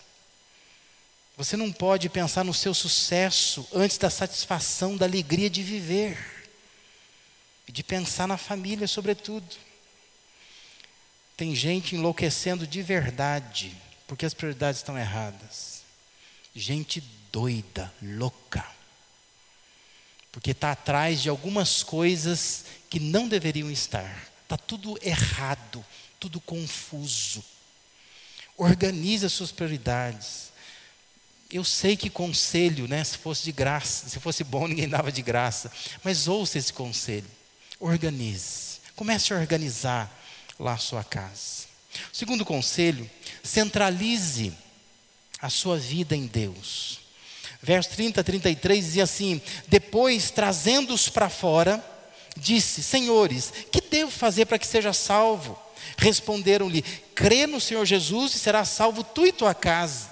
Você 1.38 1.56
não 1.56 1.72
pode 1.72 2.10
pensar 2.10 2.44
no 2.44 2.54
seu 2.54 2.74
sucesso 2.74 3.68
antes 3.74 3.98
da 3.98 4.10
satisfação, 4.10 4.96
da 4.98 5.06
alegria 5.06 5.50
de 5.50 5.62
viver. 5.62 6.18
E 7.68 7.72
de 7.72 7.84
pensar 7.84 8.28
na 8.28 8.38
família, 8.38 8.88
sobretudo. 8.88 9.56
Tem 11.36 11.54
gente 11.54 11.96
enlouquecendo 11.96 12.66
de 12.66 12.82
verdade, 12.82 13.76
porque 14.08 14.26
as 14.26 14.34
prioridades 14.34 14.80
estão 14.80 14.98
erradas. 14.98 15.82
Gente 16.56 17.04
doida, 17.32 17.94
louca. 18.02 18.66
Porque 20.32 20.52
está 20.52 20.72
atrás 20.72 21.22
de 21.22 21.30
algumas 21.30 21.84
coisas 21.84 22.66
que 22.90 23.00
não 23.00 23.28
deveriam 23.28 23.70
estar. 23.70 24.35
Está 24.46 24.58
tudo 24.58 24.96
errado, 25.02 25.84
tudo 26.20 26.40
confuso. 26.40 27.44
Organize 28.56 29.26
as 29.26 29.34
suas 29.34 29.52
prioridades. 29.52 30.54
Eu 31.52 31.64
sei 31.64 31.98
que 31.98 32.12
conselho, 32.12 32.88
né, 32.88 33.04
se 33.04 33.18
fosse 33.18 33.44
de 33.44 33.52
graça, 33.52 34.08
se 34.08 34.20
fosse 34.20 34.44
bom, 34.44 34.68
ninguém 34.70 34.88
dava 34.88 35.12
de 35.12 35.24
graça. 35.24 35.72
Mas 36.04 36.28
ouça 36.28 36.60
esse 36.60 36.72
conselho. 36.72 37.30
Organize. 37.80 38.80
Comece 38.96 39.34
a 39.34 39.38
organizar 39.38 40.16
lá 40.60 40.74
a 40.74 40.78
sua 40.78 41.04
casa. 41.04 41.66
Segundo 42.14 42.46
conselho, 42.46 43.10
centralize 43.44 44.54
a 45.42 45.50
sua 45.50 45.78
vida 45.78 46.16
em 46.16 46.28
Deus. 46.28 47.00
Verso 47.64 47.90
30 47.90 48.22
a 48.22 48.24
33 48.24 48.86
dizia 48.86 49.04
assim: 49.04 49.42
Depois, 49.68 50.30
trazendo-os 50.30 51.10
para 51.10 51.30
fora, 51.30 51.84
disse: 52.36 52.84
Senhores, 52.84 53.54
que 53.72 53.82
devo 53.82 54.12
fazer 54.12 54.46
para 54.46 54.60
que 54.60 54.68
seja 54.68 54.94
salvo? 54.94 55.58
Responderam-lhe: 55.98 56.82
Crê 57.14 57.48
no 57.48 57.62
Senhor 57.62 57.86
Jesus 57.86 58.36
e 58.36 58.40
será 58.40 58.66
salvo 58.66 59.04
tu 59.04 59.26
e 59.26 59.32
tua 59.32 59.54
casa. 59.54 60.10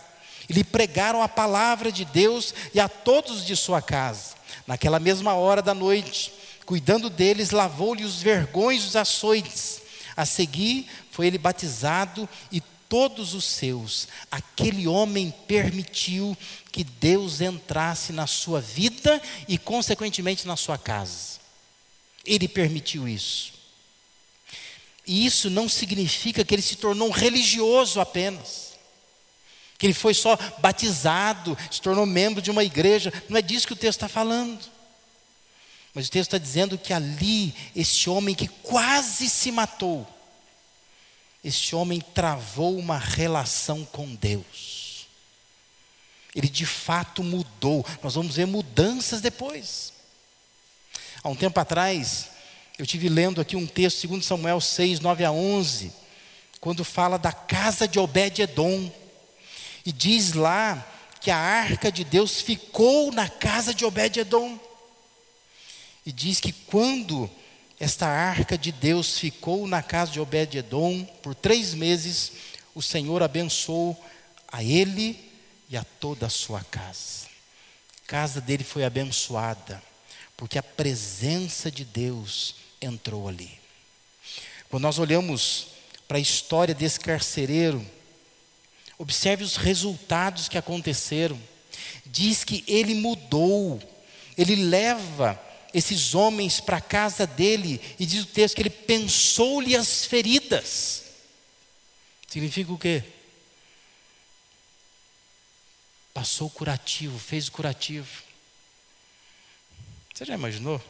E 0.48 0.54
lhe 0.54 0.64
pregaram 0.64 1.22
a 1.22 1.28
palavra 1.28 1.92
de 1.92 2.06
Deus 2.06 2.54
e 2.74 2.80
a 2.80 2.88
todos 2.88 3.46
de 3.46 3.56
sua 3.56 3.82
casa. 3.82 4.36
Naquela 4.68 5.00
mesma 5.00 5.34
hora 5.34 5.62
da 5.62 5.74
noite, 5.74 6.34
cuidando 6.66 7.10
deles, 7.10 7.52
lavou-lhe 7.52 8.04
os 8.04 8.22
vergões 8.22 8.84
dos 8.84 8.96
açoites. 8.96 9.82
A 10.16 10.26
seguir, 10.26 10.88
foi 11.12 11.28
ele 11.28 11.38
batizado 11.38 12.30
e 12.52 12.62
todos 12.88 13.34
os 13.34 13.46
seus. 13.46 14.08
Aquele 14.30 14.88
homem 14.88 15.34
permitiu 15.48 16.38
que 16.72 16.84
Deus 16.84 17.42
entrasse 17.42 18.14
na 18.14 18.28
sua 18.28 18.62
vida 18.62 19.22
e, 19.48 19.58
consequentemente, 19.58 20.48
na 20.48 20.56
sua 20.56 20.78
casa. 20.78 21.43
Ele 22.26 22.48
permitiu 22.48 23.08
isso. 23.08 23.54
E 25.06 25.26
isso 25.26 25.50
não 25.50 25.68
significa 25.68 26.46
que 26.46 26.56
ele 26.56 26.62
se 26.62 26.78
tornou 26.78 27.10
um 27.10 27.12
religioso 27.12 28.00
apenas. 28.00 28.74
Que 29.78 29.88
ele 29.88 29.94
foi 29.94 30.14
só 30.14 30.38
batizado, 30.60 31.58
se 31.70 31.82
tornou 31.82 32.06
membro 32.06 32.42
de 32.42 32.50
uma 32.50 32.64
igreja. 32.64 33.12
Não 33.28 33.38
é 33.38 33.42
disso 33.42 33.68
que 33.68 33.74
o 33.74 33.78
texto 33.78 33.98
está 33.98 34.08
falando. 34.08 34.72
Mas 35.94 36.08
o 36.08 36.12
texto 36.12 36.30
está 36.30 36.38
dizendo 36.38 36.78
que 36.78 36.94
ali, 36.94 37.54
esse 37.76 38.10
homem 38.10 38.34
que 38.34 38.48
quase 38.48 39.30
se 39.30 39.52
matou, 39.52 40.08
esse 41.44 41.76
homem 41.76 42.00
travou 42.00 42.78
uma 42.78 42.98
relação 42.98 43.84
com 43.86 44.16
Deus. 44.16 45.06
Ele 46.34 46.48
de 46.48 46.66
fato 46.66 47.22
mudou. 47.22 47.86
Nós 48.02 48.16
vamos 48.16 48.38
ver 48.38 48.48
mudanças 48.48 49.22
depois. 49.22 49.93
Há 51.24 51.30
um 51.30 51.36
tempo 51.36 51.58
atrás, 51.58 52.32
eu 52.78 52.86
tive 52.86 53.08
lendo 53.08 53.40
aqui 53.40 53.56
um 53.56 53.66
texto, 53.66 54.06
2 54.08 54.26
Samuel 54.26 54.60
6, 54.60 55.00
9 55.00 55.24
a 55.24 55.32
11, 55.32 55.94
quando 56.60 56.84
fala 56.84 57.18
da 57.18 57.32
casa 57.32 57.88
de 57.88 57.98
Obed-Edom. 57.98 58.92
E 59.86 59.92
diz 59.94 60.34
lá 60.34 60.86
que 61.22 61.32
a 61.32 61.38
arca 61.38 61.90
de 61.90 62.04
Deus 62.04 62.42
ficou 62.42 63.10
na 63.14 63.30
casa 63.30 63.74
de 63.74 63.86
Obed-Edom. 63.86 64.60
E 66.06 66.12
diz 66.12 66.42
que 66.42 66.52
quando 66.52 67.30
esta 67.80 68.08
arca 68.08 68.58
de 68.58 68.74
Deus 68.74 69.18
ficou 69.18 69.66
na 69.66 69.82
casa 69.82 70.12
de 70.12 70.20
Obed-Edom 70.20 71.06
por 71.22 71.34
três 71.34 71.74
meses, 71.74 72.34
o 72.76 72.82
Senhor 72.82 73.24
abençoou 73.24 73.98
a 74.52 74.62
ele 74.62 75.32
e 75.70 75.78
a 75.78 75.86
toda 76.02 76.26
a 76.26 76.30
sua 76.30 76.62
casa. 76.66 77.28
A 78.04 78.08
casa 78.08 78.42
dele 78.42 78.66
foi 78.66 78.84
abençoada, 78.84 79.82
porque 80.36 80.58
a 80.58 80.64
presença 80.64 81.72
de 81.72 81.86
Deus 81.86 82.56
entrou 82.82 83.28
ali. 83.28 83.60
Quando 84.70 84.84
nós 84.84 84.98
olhamos 84.98 85.68
para 86.08 86.18
a 86.18 86.22
história 86.22 86.74
desse 86.74 87.00
carcereiro, 87.00 87.86
observe 88.98 89.44
os 89.44 89.56
resultados 89.56 90.50
que 90.50 90.58
aconteceram. 90.58 91.40
diz 92.06 92.44
que 92.44 92.64
ele 92.68 92.94
mudou, 92.94 93.82
ele 94.38 94.56
leva 94.56 95.40
esses 95.74 96.14
homens 96.14 96.60
para 96.60 96.78
a 96.78 96.82
casa 96.82 97.26
dele, 97.26 97.82
e 97.98 98.06
diz 98.06 98.24
o 98.24 98.28
texto 98.28 98.56
que 98.56 98.62
ele 98.62 98.70
pensou-lhe 98.70 99.76
as 99.76 100.06
feridas. 100.06 101.04
Significa 102.28 102.72
o 102.72 102.78
quê? 102.78 103.04
Passou 106.14 106.48
o 106.48 106.52
curativo, 106.52 107.18
fez 107.18 107.48
o 107.48 107.52
curativo. 107.52 108.24
Você 110.14 110.26
já 110.26 110.36
imaginou? 110.36 110.82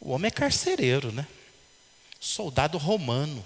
O 0.00 0.10
homem 0.10 0.28
é 0.28 0.30
carcereiro, 0.30 1.10
né? 1.10 1.26
Soldado 2.20 2.76
romano. 2.76 3.44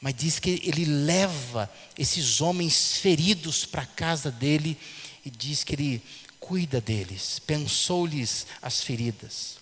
Mas 0.00 0.14
diz 0.14 0.38
que 0.38 0.62
ele 0.64 0.84
leva 0.84 1.70
esses 1.96 2.40
homens 2.40 2.96
feridos 2.96 3.64
para 3.64 3.82
a 3.82 3.86
casa 3.86 4.30
dele 4.30 4.76
e 5.24 5.30
diz 5.30 5.62
que 5.62 5.74
ele 5.74 6.02
cuida 6.40 6.80
deles, 6.80 7.38
pensou-lhes 7.38 8.46
as 8.62 8.82
feridas. 8.82 9.58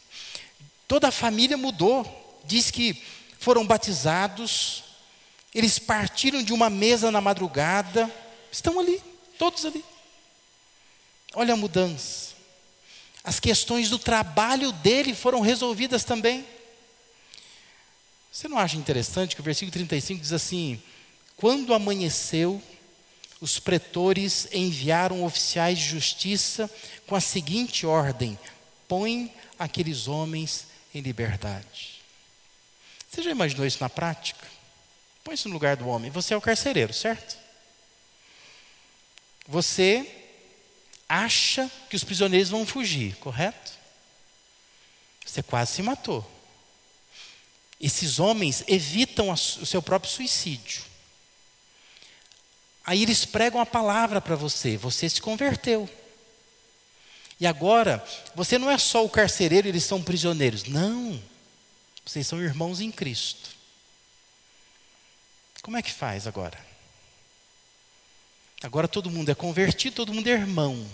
Toda 0.87 1.09
a 1.09 1.13
família 1.13 1.57
mudou, 1.57 2.41
diz 2.47 2.71
que 2.71 3.03
foram 3.39 3.67
batizados, 3.67 4.85
eles 5.55 5.79
partiram 5.79 6.43
de 6.43 6.53
uma 6.53 6.71
mesa 6.71 7.11
na 7.11 7.21
madrugada, 7.21 8.11
estão 8.51 8.79
ali, 8.79 9.03
todos 9.37 9.67
ali. 9.67 9.85
Olha 11.35 11.55
a 11.55 11.57
mudança. 11.57 12.38
As 13.23 13.41
questões 13.41 13.91
do 13.91 13.99
trabalho 13.99 14.73
dele 14.73 15.15
foram 15.15 15.41
resolvidas 15.41 16.05
também. 16.05 16.47
Você 18.31 18.49
não 18.49 18.59
acha 18.59 18.77
interessante 18.77 19.35
que 19.35 19.41
o 19.41 19.45
versículo 19.45 19.73
35 19.73 20.21
diz 20.21 20.33
assim: 20.33 20.81
Quando 21.37 21.75
amanheceu, 21.75 22.63
os 23.41 23.59
pretores 23.59 24.49
enviaram 24.53 25.25
oficiais 25.25 25.79
de 25.79 25.85
justiça 25.85 26.71
com 27.07 27.15
a 27.15 27.21
seguinte 27.21 27.87
ordem: 27.87 28.39
põe 28.87 29.33
aqueles 29.59 30.09
homens 30.09 30.67
em 30.95 31.01
liberdade. 31.01 31.99
Você 33.11 33.23
já 33.23 33.31
imaginou 33.31 33.67
isso 33.67 33.79
na 33.81 33.89
prática? 33.89 34.47
Põe 35.25 35.35
isso 35.35 35.49
no 35.49 35.55
lugar 35.55 35.77
do 35.77 35.89
homem. 35.89 36.11
Você 36.11 36.35
é 36.35 36.37
o 36.37 36.41
carcereiro, 36.41 36.93
certo? 36.93 37.37
Você 39.47 40.07
acha 41.09 41.71
que 41.89 41.97
os 41.97 42.05
prisioneiros 42.05 42.51
vão 42.51 42.67
fugir, 42.67 43.17
correto? 43.17 43.73
Você 45.25 45.43
quase 45.43 45.73
se 45.73 45.83
matou. 45.83 46.29
Esses 47.81 48.19
homens 48.19 48.65
evitam 48.67 49.31
o 49.31 49.37
seu 49.37 49.81
próprio 49.81 50.11
suicídio. 50.11 50.83
Aí 52.85 53.03
eles 53.03 53.25
pregam 53.25 53.61
a 53.61 53.67
palavra 53.67 54.21
para 54.21 54.35
você, 54.35 54.77
você 54.77 55.09
se 55.09 55.21
converteu. 55.21 55.89
E 57.41 57.47
agora, 57.47 58.05
você 58.35 58.59
não 58.59 58.71
é 58.71 58.77
só 58.79 59.05
o 59.05 59.11
carcereiro, 59.11 59.69
eles 59.69 59.85
são 59.85 60.03
prisioneiros. 60.03 60.65
Não. 60.65 61.23
Vocês 62.05 62.27
são 62.27 62.43
irmãos 62.43 62.81
em 62.81 62.91
Cristo. 62.91 63.51
Como 65.63 65.77
é 65.77 65.83
que 65.83 65.93
faz 65.93 66.27
agora? 66.27 66.68
Agora 68.63 68.89
todo 68.89 69.11
mundo 69.11 69.31
é 69.31 69.35
convertido, 69.35 69.97
todo 69.97 70.13
mundo 70.13 70.27
é 70.27 70.33
irmão. 70.33 70.85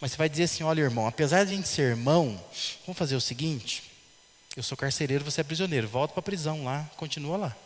Mas 0.00 0.12
você 0.12 0.16
vai 0.16 0.28
dizer 0.28 0.44
assim: 0.44 0.64
olha, 0.64 0.80
irmão, 0.80 1.06
apesar 1.06 1.44
de 1.44 1.52
a 1.52 1.56
gente 1.56 1.68
ser 1.68 1.82
irmão, 1.82 2.42
vamos 2.84 2.98
fazer 2.98 3.14
o 3.14 3.20
seguinte: 3.20 3.84
eu 4.56 4.62
sou 4.62 4.76
carcereiro, 4.76 5.24
você 5.24 5.40
é 5.40 5.44
prisioneiro. 5.44 5.86
Volta 5.86 6.12
para 6.12 6.20
a 6.20 6.24
prisão 6.24 6.64
lá, 6.64 6.90
continua 6.96 7.36
lá. 7.36 7.56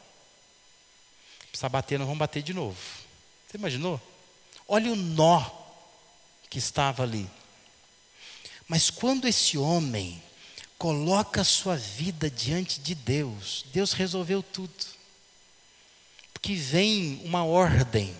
Precisa 1.48 1.68
bater, 1.68 1.98
nós 1.98 2.06
vamos 2.06 2.18
bater 2.18 2.42
de 2.42 2.52
novo. 2.52 2.78
Você 3.48 3.56
imaginou? 3.56 4.00
Olha 4.68 4.92
o 4.92 4.96
nó 4.96 5.42
que 6.50 6.58
estava 6.58 7.02
ali. 7.02 7.28
Mas 8.68 8.90
quando 8.90 9.26
esse 9.26 9.56
homem 9.56 10.22
coloca 10.76 11.40
a 11.40 11.44
sua 11.44 11.76
vida 11.76 12.30
diante 12.30 12.80
de 12.80 12.94
Deus, 12.94 13.64
Deus 13.72 13.92
resolveu 13.92 14.42
tudo. 14.42 14.84
Porque 16.32 16.54
vem 16.54 17.22
uma 17.24 17.44
ordem 17.44 18.14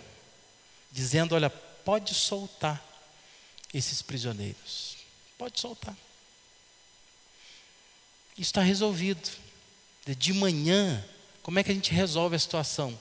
dizendo: 0.95 1.35
olha, 1.35 1.51
pode 1.51 2.15
soltar 2.15 2.83
esses 3.75 4.01
prisioneiros. 4.01 4.97
Pode 5.37 5.61
soltar. 5.61 5.95
Isso 8.33 8.49
está 8.49 8.63
resolvido. 8.63 9.29
De 10.07 10.33
manhã, 10.33 11.05
como 11.43 11.59
é 11.59 11.63
que 11.63 11.71
a 11.71 11.75
gente 11.75 11.93
resolve 11.93 12.37
a 12.37 12.39
situação? 12.39 12.99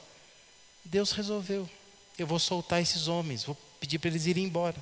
Deus 0.83 1.11
resolveu 1.13 1.69
eu 2.17 2.27
vou 2.27 2.39
soltar 2.39 2.81
esses 2.81 3.07
homens, 3.07 3.43
vou 3.43 3.57
pedir 3.79 3.99
para 3.99 4.09
eles 4.09 4.25
irem 4.25 4.45
embora. 4.45 4.75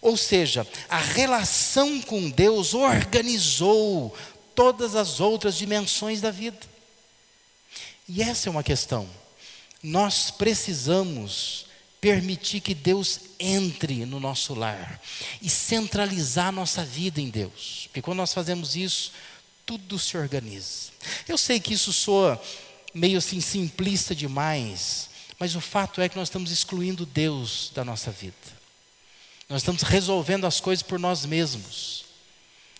Ou 0.00 0.16
seja, 0.16 0.66
a 0.88 0.98
relação 0.98 2.00
com 2.02 2.30
Deus 2.30 2.74
organizou 2.74 4.16
todas 4.54 4.94
as 4.94 5.18
outras 5.20 5.56
dimensões 5.56 6.20
da 6.20 6.30
vida. 6.30 6.60
E 8.08 8.22
essa 8.22 8.48
é 8.48 8.50
uma 8.50 8.62
questão. 8.62 9.08
Nós 9.82 10.30
precisamos 10.30 11.66
permitir 12.04 12.60
que 12.60 12.74
Deus 12.74 13.18
entre 13.40 14.04
no 14.04 14.20
nosso 14.20 14.52
lar 14.52 15.00
e 15.40 15.48
centralizar 15.48 16.48
a 16.48 16.52
nossa 16.52 16.84
vida 16.84 17.18
em 17.18 17.30
Deus. 17.30 17.84
Porque 17.86 18.02
quando 18.02 18.18
nós 18.18 18.34
fazemos 18.34 18.76
isso, 18.76 19.10
tudo 19.64 19.98
se 19.98 20.14
organiza. 20.14 20.90
Eu 21.26 21.38
sei 21.38 21.58
que 21.58 21.72
isso 21.72 21.94
soa 21.94 22.38
meio 22.92 23.16
assim 23.16 23.40
simplista 23.40 24.14
demais, 24.14 25.08
mas 25.38 25.56
o 25.56 25.62
fato 25.62 26.02
é 26.02 26.06
que 26.06 26.16
nós 26.16 26.28
estamos 26.28 26.50
excluindo 26.50 27.06
Deus 27.06 27.72
da 27.74 27.82
nossa 27.82 28.10
vida. 28.10 28.34
Nós 29.48 29.62
estamos 29.62 29.80
resolvendo 29.80 30.46
as 30.46 30.60
coisas 30.60 30.82
por 30.82 30.98
nós 30.98 31.24
mesmos. 31.24 32.04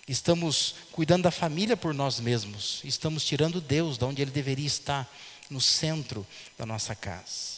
Estamos 0.07 0.75
cuidando 0.93 1.23
da 1.23 1.31
família 1.31 1.79
por 1.79 1.95
nós 1.95 2.21
mesmos. 2.21 2.83
Estamos 2.85 3.25
tirando 3.25 3.59
Deus 3.59 3.97
de 3.97 4.05
onde 4.05 4.21
Ele 4.21 4.31
deveria 4.31 4.67
estar, 4.67 5.11
no 5.49 5.63
centro 5.63 6.27
da 6.59 6.67
nossa 6.67 6.95
casa. 6.95 7.54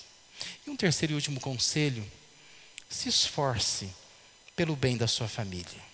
E 0.67 0.71
um 0.71 0.77
terceiro 0.77 1.13
e 1.13 1.15
último 1.15 1.41
conselho: 1.41 2.05
se 2.89 3.09
esforce 3.09 3.89
pelo 4.55 4.75
bem 4.75 4.97
da 4.97 5.07
sua 5.07 5.29
família. 5.29 5.87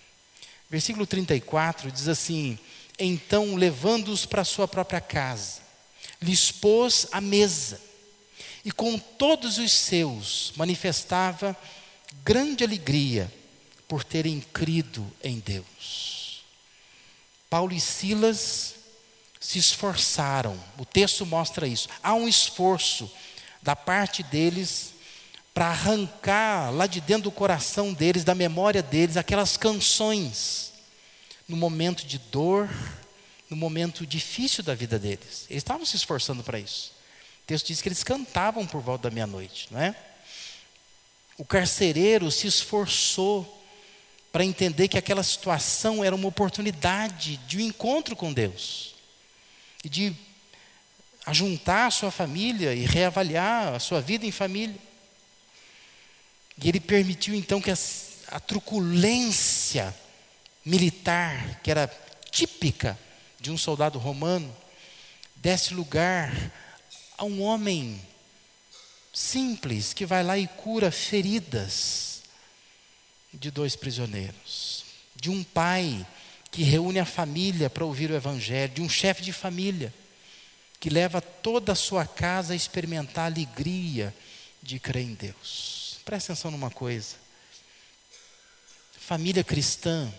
Versículo 0.70 1.06
34 1.06 1.90
diz 1.90 2.08
assim: 2.08 2.58
Então, 2.98 3.56
levando-os 3.56 4.24
para 4.24 4.44
sua 4.44 4.66
própria 4.66 5.00
casa, 5.00 5.60
lhes 6.20 6.50
pôs 6.50 7.06
a 7.12 7.20
mesa 7.20 7.80
e 8.64 8.70
com 8.70 8.98
todos 8.98 9.58
os 9.58 9.72
seus 9.72 10.52
manifestava 10.56 11.56
grande 12.24 12.64
alegria 12.64 13.32
por 13.88 14.04
terem 14.04 14.40
crido 14.40 15.06
em 15.22 15.38
Deus. 15.40 16.44
Paulo 17.50 17.74
e 17.74 17.80
Silas 17.80 18.76
se 19.38 19.58
esforçaram, 19.58 20.58
o 20.78 20.84
texto 20.86 21.26
mostra 21.26 21.66
isso. 21.66 21.88
Há 22.02 22.14
um 22.14 22.28
esforço 22.28 23.10
da 23.62 23.76
parte 23.76 24.22
deles 24.22 24.92
para 25.54 25.68
arrancar 25.68 26.70
lá 26.70 26.86
de 26.86 27.00
dentro 27.00 27.24
do 27.24 27.30
coração 27.30 27.92
deles, 27.92 28.24
da 28.24 28.34
memória 28.34 28.82
deles, 28.82 29.16
aquelas 29.16 29.56
canções 29.56 30.72
no 31.46 31.56
momento 31.56 32.06
de 32.06 32.18
dor, 32.18 32.68
no 33.48 33.56
momento 33.56 34.06
difícil 34.06 34.64
da 34.64 34.74
vida 34.74 34.98
deles. 34.98 35.46
Eles 35.50 35.62
estavam 35.62 35.84
se 35.84 35.96
esforçando 35.96 36.42
para 36.42 36.58
isso. 36.58 36.92
O 37.42 37.46
texto 37.46 37.66
diz 37.66 37.82
que 37.82 37.88
eles 37.88 38.02
cantavam 38.02 38.66
por 38.66 38.80
volta 38.80 39.08
da 39.08 39.14
meia-noite, 39.14 39.68
não 39.70 39.80
é? 39.80 39.94
O 41.36 41.44
carcereiro 41.44 42.30
se 42.30 42.46
esforçou 42.46 43.62
para 44.30 44.44
entender 44.44 44.88
que 44.88 44.96
aquela 44.96 45.22
situação 45.22 46.02
era 46.02 46.16
uma 46.16 46.28
oportunidade 46.28 47.36
de 47.46 47.58
um 47.58 47.60
encontro 47.60 48.16
com 48.16 48.32
Deus 48.32 48.94
e 49.84 49.88
de 49.88 50.16
ajuntar 51.24 51.86
a 51.86 51.90
sua 51.90 52.10
família 52.10 52.74
e 52.74 52.84
reavaliar 52.84 53.74
a 53.74 53.78
sua 53.78 54.00
vida 54.00 54.26
em 54.26 54.32
família. 54.32 54.78
E 56.62 56.68
ele 56.68 56.80
permitiu 56.80 57.34
então 57.34 57.60
que 57.60 57.70
a, 57.70 57.76
a 58.28 58.40
truculência 58.40 59.94
militar, 60.64 61.60
que 61.62 61.70
era 61.70 61.88
típica 62.30 62.98
de 63.40 63.50
um 63.50 63.58
soldado 63.58 63.98
romano, 63.98 64.54
desse 65.36 65.74
lugar 65.74 66.32
a 67.16 67.24
um 67.24 67.42
homem 67.42 68.00
simples 69.12 69.92
que 69.92 70.06
vai 70.06 70.22
lá 70.22 70.38
e 70.38 70.46
cura 70.46 70.90
feridas 70.90 72.22
de 73.32 73.50
dois 73.50 73.76
prisioneiros, 73.76 74.84
de 75.16 75.30
um 75.30 75.42
pai 75.42 76.06
que 76.50 76.62
reúne 76.62 76.98
a 76.98 77.04
família 77.04 77.70
para 77.70 77.84
ouvir 77.84 78.10
o 78.10 78.14
Evangelho, 78.14 78.74
de 78.74 78.82
um 78.82 78.88
chefe 78.88 79.22
de 79.22 79.32
família 79.32 79.92
que 80.82 80.90
leva 80.90 81.20
toda 81.20 81.70
a 81.70 81.76
sua 81.76 82.04
casa 82.04 82.54
a 82.54 82.56
experimentar 82.56 83.22
a 83.22 83.26
alegria 83.26 84.12
de 84.60 84.80
crer 84.80 85.04
em 85.04 85.14
Deus. 85.14 86.00
Presta 86.04 86.32
atenção 86.32 86.50
numa 86.50 86.72
coisa: 86.72 87.14
família 88.98 89.44
cristã 89.44 90.12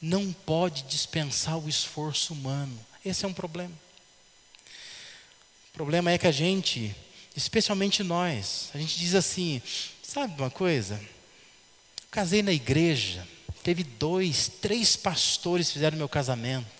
não 0.00 0.32
pode 0.32 0.84
dispensar 0.84 1.58
o 1.58 1.68
esforço 1.68 2.32
humano, 2.32 2.80
esse 3.04 3.26
é 3.26 3.28
um 3.28 3.34
problema. 3.34 3.74
O 5.68 5.72
problema 5.74 6.10
é 6.10 6.16
que 6.16 6.26
a 6.26 6.32
gente, 6.32 6.96
especialmente 7.36 8.02
nós, 8.02 8.70
a 8.74 8.78
gente 8.78 8.98
diz 8.98 9.14
assim: 9.14 9.60
sabe 10.02 10.32
uma 10.40 10.50
coisa? 10.50 10.98
Casei 12.10 12.40
na 12.40 12.52
igreja, 12.52 13.28
teve 13.62 13.84
dois, 13.84 14.50
três 14.62 14.96
pastores 14.96 15.70
fizeram 15.70 15.98
meu 15.98 16.08
casamento. 16.08 16.79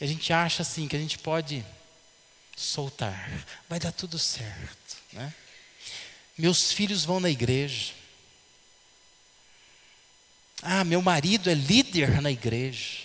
E 0.00 0.04
a 0.04 0.06
gente 0.06 0.32
acha 0.32 0.62
assim 0.62 0.86
que 0.86 0.96
a 0.96 0.98
gente 0.98 1.18
pode 1.18 1.64
soltar, 2.56 3.46
vai 3.68 3.78
dar 3.78 3.92
tudo 3.92 4.18
certo, 4.18 4.96
né? 5.12 5.32
Meus 6.36 6.72
filhos 6.72 7.04
vão 7.04 7.18
na 7.18 7.30
igreja. 7.30 7.92
Ah, 10.62 10.84
meu 10.84 11.02
marido 11.02 11.50
é 11.50 11.54
líder 11.54 12.20
na 12.20 12.30
igreja. 12.30 12.98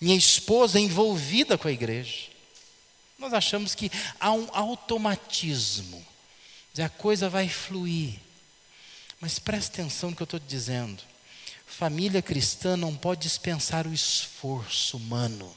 Minha 0.00 0.16
esposa 0.16 0.78
é 0.78 0.82
envolvida 0.82 1.56
com 1.56 1.68
a 1.68 1.72
igreja. 1.72 2.28
Nós 3.18 3.32
achamos 3.32 3.74
que 3.74 3.90
há 4.20 4.32
um 4.32 4.48
automatismo. 4.52 6.04
A 6.78 6.88
coisa 6.90 7.30
vai 7.30 7.48
fluir. 7.48 8.18
Mas 9.18 9.38
preste 9.38 9.68
atenção 9.70 10.10
no 10.10 10.16
que 10.16 10.22
eu 10.22 10.24
estou 10.26 10.40
dizendo. 10.40 11.02
Família 11.66 12.22
cristã 12.22 12.76
não 12.76 12.94
pode 12.94 13.22
dispensar 13.22 13.86
o 13.86 13.92
esforço 13.92 14.96
humano. 14.96 15.54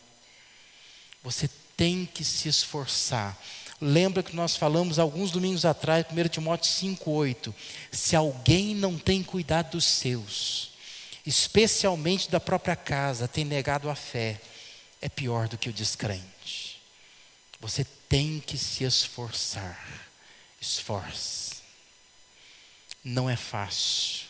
Você 1.24 1.50
tem 1.78 2.06
que 2.06 2.26
se 2.26 2.50
esforçar. 2.50 3.38
Lembra 3.80 4.22
que 4.22 4.36
nós 4.36 4.58
falamos 4.58 5.00
alguns 5.00 5.32
domingos 5.32 5.64
atrás, 5.64 6.06
1 6.12 6.28
Timóteo 6.28 6.70
5,8: 6.70 7.54
se 7.92 8.16
alguém 8.16 8.76
não 8.76 8.98
tem 8.98 9.24
cuidado 9.24 9.72
dos 9.72 9.86
seus, 9.86 10.72
especialmente 11.26 12.30
da 12.30 12.40
própria 12.40 12.76
casa, 12.76 13.28
tem 13.28 13.46
negado 13.46 13.90
a 13.90 13.96
fé, 13.96 14.42
é 15.02 15.08
pior 15.08 15.48
do 15.48 15.58
que 15.58 15.70
o 15.70 15.74
descrente. 15.74 16.82
Você 17.62 17.86
tem 18.10 18.40
que 18.40 18.58
se 18.58 18.84
esforçar. 18.84 20.10
Esforce. 20.60 21.58
Não 23.04 23.30
é 23.30 23.36
fácil. 23.36 24.29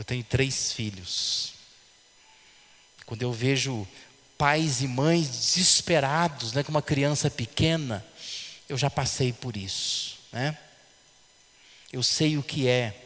Eu 0.00 0.04
tenho 0.04 0.24
três 0.24 0.72
filhos. 0.72 1.52
Quando 3.04 3.20
eu 3.20 3.30
vejo 3.34 3.86
pais 4.38 4.80
e 4.80 4.88
mães 4.88 5.28
desesperados, 5.28 6.54
né, 6.54 6.62
com 6.62 6.70
uma 6.70 6.80
criança 6.80 7.30
pequena, 7.30 8.02
eu 8.66 8.78
já 8.78 8.88
passei 8.88 9.30
por 9.30 9.58
isso, 9.58 10.16
né? 10.32 10.56
Eu 11.92 12.02
sei 12.02 12.38
o 12.38 12.42
que 12.42 12.66
é 12.66 12.98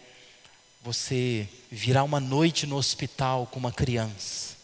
você 0.83 1.48
virar 1.68 2.04
uma 2.04 2.20
noite 2.20 2.64
no 2.64 2.76
hospital 2.76 3.48
com 3.48 3.59
uma 3.59 3.72
criança. 3.72 4.54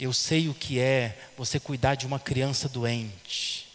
Eu 0.00 0.12
sei 0.12 0.48
o 0.48 0.54
que 0.54 0.80
é 0.80 1.16
você 1.38 1.60
cuidar 1.60 1.94
de 1.94 2.08
uma 2.08 2.18
criança 2.18 2.68
doente. 2.68 3.68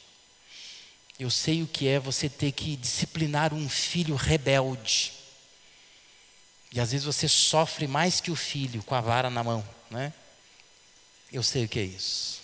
Eu 1.18 1.30
sei 1.30 1.64
o 1.64 1.68
que 1.68 1.88
é 1.88 1.98
você 2.02 2.28
ter 2.28 2.52
que 2.52 2.76
disciplinar 2.76 3.54
um 3.54 3.70
filho 3.70 4.16
rebelde. 4.16 5.19
E 6.72 6.80
às 6.80 6.92
vezes 6.92 7.06
você 7.06 7.28
sofre 7.28 7.88
mais 7.88 8.22
que 8.22 8.32
o 8.32 8.36
filho 8.36 8.84
com 8.84 8.94
a 8.94 9.02
vara 9.02 9.30
na 9.30 9.44
mão, 9.44 9.68
né? 9.90 10.14
Eu 11.32 11.44
sei 11.44 11.66
o 11.66 11.70
que 11.70 11.80
é 11.80 11.84
isso. 11.84 12.42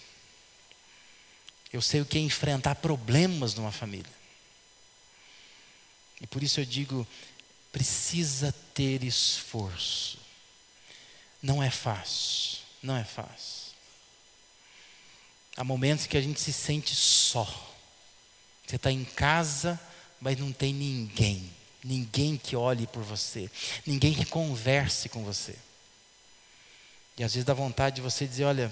Eu 1.72 1.82
sei 1.82 2.02
o 2.02 2.06
que 2.06 2.18
é 2.18 2.22
enfrentar 2.22 2.76
problemas 2.76 3.54
numa 3.54 3.72
família. 3.72 4.12
E 6.22 6.28
por 6.28 6.42
isso 6.42 6.60
eu 6.60 6.66
digo, 6.66 7.06
precisa 7.72 8.54
ter 8.74 9.04
esforço. 9.04 10.18
Não 11.42 11.62
é 11.62 11.70
fácil, 11.70 12.60
não 12.82 12.96
é 12.96 13.04
fácil. 13.04 13.74
Há 15.58 15.64
momentos 15.64 16.08
que 16.08 16.18
a 16.18 16.22
gente 16.22 16.40
se 16.40 16.52
sente 16.52 16.96
só. 16.96 17.46
Você 18.66 18.78
está 18.78 18.92
em 18.92 19.06
casa, 19.06 19.80
mas 20.20 20.38
não 20.38 20.52
tem 20.52 20.74
ninguém. 20.74 21.52
Ninguém 21.86 22.36
que 22.36 22.56
olhe 22.56 22.88
por 22.88 23.04
você. 23.04 23.48
Ninguém 23.86 24.12
que 24.12 24.26
converse 24.26 25.08
com 25.08 25.24
você. 25.24 25.56
E 27.16 27.24
às 27.24 27.36
vezes 27.36 27.46
dá 27.46 27.54
vontade 27.54 27.98
de 27.98 28.02
você 28.02 28.26
dizer: 28.26 28.46
olha, 28.46 28.72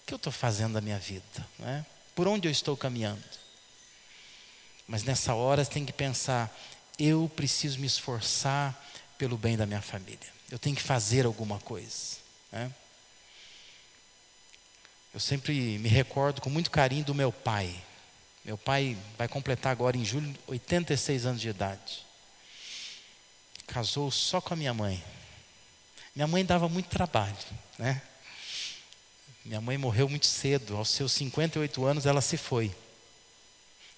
o 0.00 0.02
que 0.04 0.12
eu 0.12 0.16
estou 0.16 0.32
fazendo 0.32 0.72
da 0.72 0.80
minha 0.80 0.98
vida? 0.98 1.46
Não 1.60 1.68
é? 1.68 1.86
Por 2.12 2.26
onde 2.26 2.48
eu 2.48 2.52
estou 2.52 2.76
caminhando? 2.76 3.22
Mas 4.84 5.04
nessa 5.04 5.32
hora 5.32 5.64
você 5.64 5.70
tem 5.70 5.86
que 5.86 5.92
pensar: 5.92 6.52
eu 6.98 7.30
preciso 7.36 7.78
me 7.78 7.86
esforçar 7.86 8.76
pelo 9.16 9.38
bem 9.38 9.56
da 9.56 9.64
minha 9.64 9.80
família. 9.80 10.18
Eu 10.50 10.58
tenho 10.58 10.74
que 10.74 10.82
fazer 10.82 11.26
alguma 11.26 11.60
coisa. 11.60 12.16
Né? 12.50 12.68
Eu 15.14 15.20
sempre 15.20 15.78
me 15.78 15.88
recordo 15.88 16.40
com 16.40 16.50
muito 16.50 16.68
carinho 16.68 17.04
do 17.04 17.14
meu 17.14 17.30
pai. 17.30 17.72
Meu 18.44 18.58
pai 18.58 18.98
vai 19.16 19.28
completar 19.28 19.70
agora 19.70 19.96
em 19.96 20.04
julho 20.04 20.34
86 20.48 21.26
anos 21.26 21.40
de 21.40 21.48
idade. 21.48 22.09
Casou 23.70 24.10
só 24.10 24.40
com 24.40 24.52
a 24.52 24.56
minha 24.56 24.74
mãe. 24.74 25.02
Minha 26.12 26.26
mãe 26.26 26.44
dava 26.44 26.68
muito 26.68 26.88
trabalho, 26.88 27.36
né? 27.78 28.02
Minha 29.44 29.60
mãe 29.60 29.78
morreu 29.78 30.08
muito 30.08 30.26
cedo, 30.26 30.76
aos 30.76 30.90
seus 30.90 31.12
58 31.12 31.84
anos 31.84 32.04
ela 32.04 32.20
se 32.20 32.36
foi. 32.36 32.74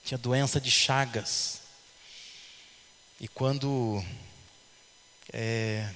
Tinha 0.05 0.19
doença 0.19 0.61
de 0.61 0.71
Chagas. 0.71 1.63
E 3.19 3.27
quando 3.27 4.05
é, 5.33 5.89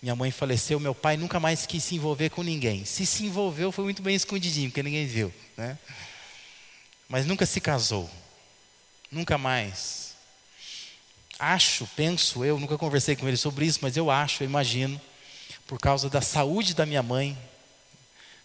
minha 0.00 0.16
mãe 0.16 0.30
faleceu, 0.30 0.80
meu 0.80 0.94
pai 0.94 1.18
nunca 1.18 1.38
mais 1.38 1.66
quis 1.66 1.84
se 1.84 1.94
envolver 1.96 2.30
com 2.30 2.42
ninguém. 2.42 2.86
Se 2.86 3.04
se 3.04 3.24
envolveu, 3.24 3.70
foi 3.70 3.84
muito 3.84 4.00
bem 4.00 4.16
escondidinho, 4.16 4.70
porque 4.70 4.82
ninguém 4.82 5.06
viu. 5.06 5.32
Né? 5.58 5.78
Mas 7.06 7.26
nunca 7.26 7.44
se 7.44 7.60
casou. 7.60 8.10
Nunca 9.10 9.36
mais. 9.36 10.09
Acho, 11.42 11.86
penso 11.96 12.44
eu, 12.44 12.60
nunca 12.60 12.76
conversei 12.76 13.16
com 13.16 13.26
ele 13.26 13.38
sobre 13.38 13.64
isso, 13.64 13.78
mas 13.80 13.96
eu 13.96 14.10
acho, 14.10 14.42
eu 14.42 14.46
imagino, 14.46 15.00
por 15.66 15.80
causa 15.80 16.10
da 16.10 16.20
saúde 16.20 16.74
da 16.74 16.84
minha 16.84 17.02
mãe. 17.02 17.36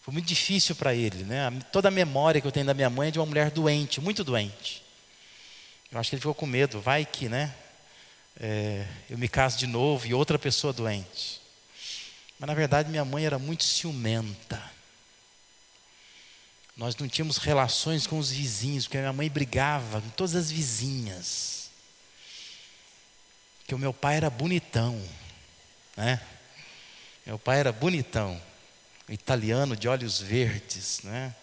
Foi 0.02 0.14
muito 0.14 0.28
difícil 0.28 0.76
para 0.78 0.96
ele, 0.96 1.26
né? 1.26 1.52
Toda 1.74 1.90
a 1.90 1.92
memória 1.92 2.40
que 2.40 2.48
eu 2.48 2.54
tenho 2.54 2.66
da 2.66 2.74
minha 2.74 2.90
mãe 2.90 3.10
é 3.10 3.12
de 3.12 3.20
uma 3.20 3.26
mulher 3.26 3.52
doente, 3.52 4.00
muito 4.00 4.24
doente. 4.24 4.82
Eu 5.92 6.00
acho 6.00 6.10
que 6.10 6.16
ele 6.16 6.22
ficou 6.22 6.34
com 6.34 6.46
medo, 6.46 6.80
vai 6.80 7.06
que, 7.06 7.28
né? 7.28 7.54
É, 8.40 8.88
eu 9.10 9.18
me 9.18 9.28
caso 9.28 9.58
de 9.58 9.68
novo 9.68 10.08
e 10.08 10.14
outra 10.14 10.40
pessoa 10.40 10.72
doente. 10.72 11.42
Mas 12.40 12.48
na 12.48 12.54
verdade 12.54 12.90
minha 12.90 13.04
mãe 13.04 13.26
era 13.26 13.38
muito 13.38 13.66
ciumenta. 13.66 14.72
Nós 16.78 16.96
não 16.96 17.10
tínhamos 17.10 17.38
relações 17.38 18.08
com 18.08 18.20
os 18.20 18.32
vizinhos, 18.32 18.86
porque 18.86 18.98
minha 18.98 19.12
mãe 19.12 19.30
brigava 19.30 20.00
com 20.00 20.10
todas 20.12 20.34
as 20.34 20.50
vizinhas. 20.50 21.65
Que 23.68 23.76
o 23.76 23.80
meu 23.80 23.94
pai 23.94 24.18
era 24.18 24.30
bonitão, 24.30 25.02
né? 25.98 26.22
Meu 27.26 27.40
pai 27.40 27.60
era 27.60 27.72
bonitão, 27.72 28.40
italiano 29.10 29.76
de 29.76 29.88
olhos 29.88 30.20
verdes, 30.22 31.02
né? 31.04 31.34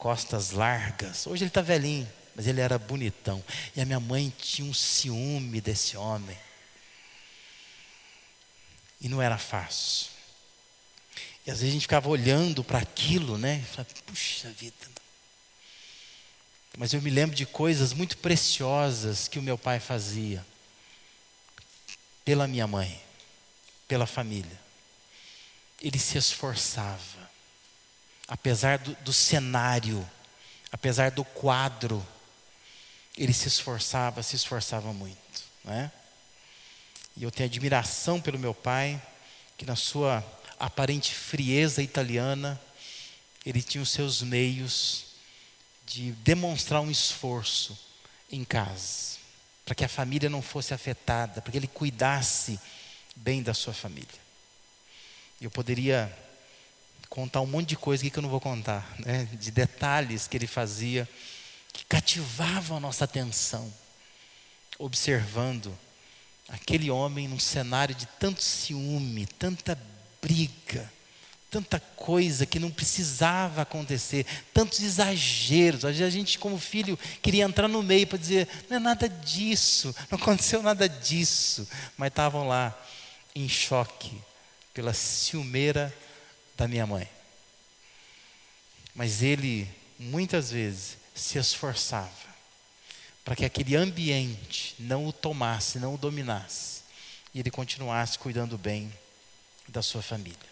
costas 0.00 0.52
largas. 0.52 1.26
Hoje 1.26 1.44
ele 1.44 1.50
está 1.50 1.60
velhinho, 1.60 2.10
mas 2.34 2.46
ele 2.46 2.60
era 2.60 2.78
bonitão. 2.78 3.44
E 3.76 3.80
a 3.82 3.84
minha 3.84 4.00
mãe 4.00 4.32
tinha 4.36 4.68
um 4.68 4.72
ciúme 4.72 5.60
desse 5.60 5.96
homem. 5.96 6.36
E 8.98 9.08
não 9.08 9.20
era 9.20 9.36
fácil. 9.36 10.08
E 11.46 11.50
às 11.50 11.58
vezes 11.58 11.70
a 11.70 11.72
gente 11.74 11.82
ficava 11.82 12.08
olhando 12.08 12.64
para 12.64 12.78
aquilo, 12.78 13.36
né? 13.36 13.62
E 13.62 13.66
falava, 13.66 13.94
puxa 14.06 14.50
vida. 14.50 14.74
Mas 16.78 16.94
eu 16.94 17.02
me 17.02 17.10
lembro 17.10 17.36
de 17.36 17.44
coisas 17.44 17.92
muito 17.92 18.16
preciosas 18.16 19.28
que 19.28 19.38
o 19.38 19.42
meu 19.42 19.58
pai 19.58 19.78
fazia 19.78 20.44
pela 22.30 22.46
minha 22.46 22.68
mãe, 22.68 23.02
pela 23.88 24.06
família 24.06 24.56
ele 25.82 25.98
se 25.98 26.16
esforçava. 26.16 27.28
Apesar 28.28 28.78
do, 28.78 28.94
do 29.02 29.12
cenário, 29.12 30.08
apesar 30.70 31.10
do 31.10 31.24
quadro, 31.24 32.06
ele 33.18 33.32
se 33.32 33.48
esforçava, 33.48 34.22
se 34.22 34.36
esforçava 34.36 34.92
muito. 34.92 35.42
Né? 35.64 35.90
E 37.16 37.24
eu 37.24 37.32
tenho 37.32 37.48
admiração 37.48 38.20
pelo 38.20 38.38
meu 38.38 38.54
pai, 38.54 39.02
que 39.58 39.66
na 39.66 39.74
sua 39.74 40.24
aparente 40.56 41.12
frieza 41.12 41.82
italiana, 41.82 42.60
ele 43.44 43.60
tinha 43.60 43.82
os 43.82 43.90
seus 43.90 44.22
meios 44.22 45.06
de 45.84 46.12
demonstrar 46.12 46.80
um 46.80 46.90
esforço 46.92 47.76
em 48.30 48.44
casa, 48.44 49.18
para 49.64 49.74
que 49.74 49.84
a 49.84 49.88
família 49.88 50.28
não 50.28 50.42
fosse 50.42 50.74
afetada, 50.74 51.40
para 51.40 51.52
que 51.52 51.58
ele 51.58 51.66
cuidasse 51.66 52.58
bem 53.14 53.42
da 53.42 53.54
sua 53.54 53.72
família. 53.72 54.08
Eu 55.40 55.50
poderia 55.50 56.14
contar 57.08 57.40
um 57.40 57.46
monte 57.46 57.70
de 57.70 57.76
coisa 57.76 58.08
que 58.08 58.16
eu 58.16 58.22
não 58.22 58.28
vou 58.28 58.40
contar, 58.40 58.94
né? 58.98 59.28
de 59.32 59.50
detalhes 59.50 60.26
que 60.26 60.36
ele 60.36 60.46
fazia, 60.46 61.08
que 61.72 61.84
cativavam 61.84 62.76
a 62.76 62.80
nossa 62.80 63.04
atenção, 63.04 63.72
observando 64.78 65.76
aquele 66.48 66.90
homem 66.90 67.28
num 67.28 67.38
cenário 67.38 67.94
de 67.94 68.06
tanto 68.06 68.42
ciúme, 68.42 69.26
tanta 69.26 69.78
briga, 70.20 70.90
tanta 71.50 71.80
coisa 71.80 72.46
que 72.46 72.60
não 72.60 72.70
precisava 72.70 73.62
acontecer, 73.62 74.24
tantos 74.54 74.80
exageros. 74.80 75.84
Às 75.84 75.96
vezes 75.96 76.14
a 76.14 76.16
gente, 76.16 76.38
como 76.38 76.58
filho, 76.58 76.98
queria 77.20 77.44
entrar 77.44 77.66
no 77.66 77.82
meio 77.82 78.06
para 78.06 78.18
dizer: 78.18 78.48
não 78.68 78.76
é 78.76 78.80
nada 78.80 79.08
disso, 79.08 79.94
não 80.10 80.18
aconteceu 80.18 80.62
nada 80.62 80.88
disso. 80.88 81.68
Mas 81.96 82.08
estavam 82.08 82.46
lá 82.46 82.78
em 83.34 83.48
choque 83.48 84.12
pela 84.72 84.94
ciumeira 84.94 85.94
da 86.56 86.68
minha 86.68 86.86
mãe. 86.86 87.08
Mas 88.94 89.22
ele, 89.22 89.68
muitas 89.98 90.50
vezes, 90.52 90.96
se 91.14 91.38
esforçava 91.38 92.10
para 93.24 93.36
que 93.36 93.44
aquele 93.44 93.76
ambiente 93.76 94.74
não 94.78 95.06
o 95.06 95.12
tomasse, 95.12 95.78
não 95.78 95.94
o 95.94 95.98
dominasse, 95.98 96.82
e 97.34 97.40
ele 97.40 97.50
continuasse 97.50 98.18
cuidando 98.18 98.56
bem 98.56 98.92
da 99.68 99.82
sua 99.82 100.02
família. 100.02 100.49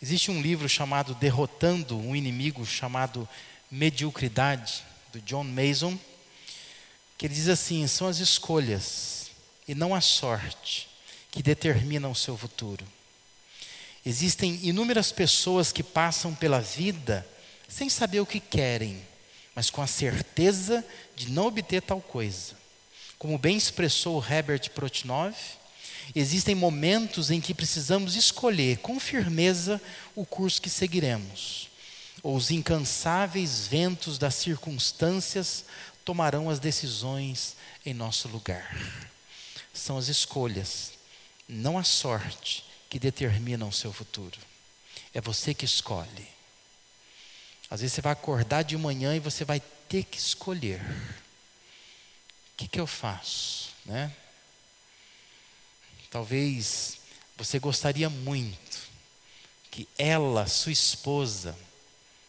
Existe 0.00 0.30
um 0.30 0.42
livro 0.42 0.68
chamado 0.68 1.14
Derrotando 1.14 1.98
um 1.98 2.14
Inimigo, 2.14 2.66
chamado 2.66 3.28
Mediocridade, 3.70 4.84
do 5.12 5.20
John 5.22 5.44
Mason, 5.44 5.98
que 7.16 7.26
ele 7.26 7.34
diz 7.34 7.48
assim: 7.48 7.86
são 7.86 8.06
as 8.06 8.18
escolhas 8.18 9.30
e 9.66 9.74
não 9.74 9.94
a 9.94 10.00
sorte 10.00 10.88
que 11.30 11.42
determinam 11.42 12.10
o 12.10 12.16
seu 12.16 12.36
futuro. 12.36 12.84
Existem 14.04 14.60
inúmeras 14.62 15.10
pessoas 15.10 15.72
que 15.72 15.82
passam 15.82 16.34
pela 16.34 16.60
vida 16.60 17.26
sem 17.68 17.88
saber 17.88 18.20
o 18.20 18.26
que 18.26 18.38
querem, 18.38 19.02
mas 19.54 19.70
com 19.70 19.82
a 19.82 19.86
certeza 19.86 20.84
de 21.16 21.30
não 21.30 21.46
obter 21.46 21.82
tal 21.82 22.00
coisa. 22.00 22.54
Como 23.18 23.38
bem 23.38 23.56
expressou 23.56 24.24
Herbert 24.24 24.70
Protnov, 24.70 25.34
existem 26.14 26.54
momentos 26.54 27.30
em 27.30 27.40
que 27.40 27.54
precisamos 27.54 28.14
escolher 28.14 28.78
com 28.78 28.98
firmeza 29.00 29.80
o 30.14 30.24
curso 30.24 30.60
que 30.60 30.70
seguiremos. 30.70 31.68
Ou 32.22 32.36
os 32.36 32.50
incansáveis 32.50 33.66
ventos 33.66 34.18
das 34.18 34.34
circunstâncias 34.34 35.64
tomarão 36.04 36.48
as 36.48 36.58
decisões 36.58 37.56
em 37.84 37.92
nosso 37.92 38.28
lugar. 38.28 38.76
São 39.72 39.98
as 39.98 40.08
escolhas, 40.08 40.92
não 41.48 41.76
a 41.78 41.84
sorte, 41.84 42.64
que 42.88 42.98
determinam 42.98 43.68
o 43.68 43.72
seu 43.72 43.92
futuro. 43.92 44.38
É 45.12 45.20
você 45.20 45.52
que 45.52 45.64
escolhe. 45.64 46.28
Às 47.70 47.80
vezes 47.80 47.94
você 47.94 48.00
vai 48.00 48.12
acordar 48.12 48.62
de 48.62 48.76
manhã 48.76 49.14
e 49.16 49.20
você 49.20 49.44
vai 49.44 49.60
ter 49.88 50.04
que 50.04 50.18
escolher. 50.18 50.80
O 50.80 52.56
que, 52.56 52.68
que 52.68 52.80
eu 52.80 52.86
faço? 52.86 53.70
Né? 53.84 54.12
Talvez 56.16 56.96
você 57.36 57.58
gostaria 57.58 58.08
muito 58.08 58.88
que 59.70 59.86
ela, 59.98 60.46
sua 60.46 60.72
esposa, 60.72 61.54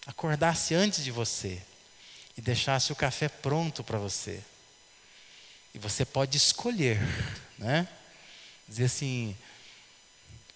acordasse 0.05 0.75
antes 0.75 1.05
de 1.05 1.09
você 1.09 1.63
e 2.37 2.41
deixasse 2.41 2.91
o 2.91 2.95
café 2.97 3.29
pronto 3.29 3.85
para 3.85 3.97
você. 3.97 4.43
E 5.73 5.79
você 5.79 6.03
pode 6.03 6.35
escolher, 6.35 6.99
né? 7.57 7.87
Dizer 8.67 8.83
assim: 8.83 9.33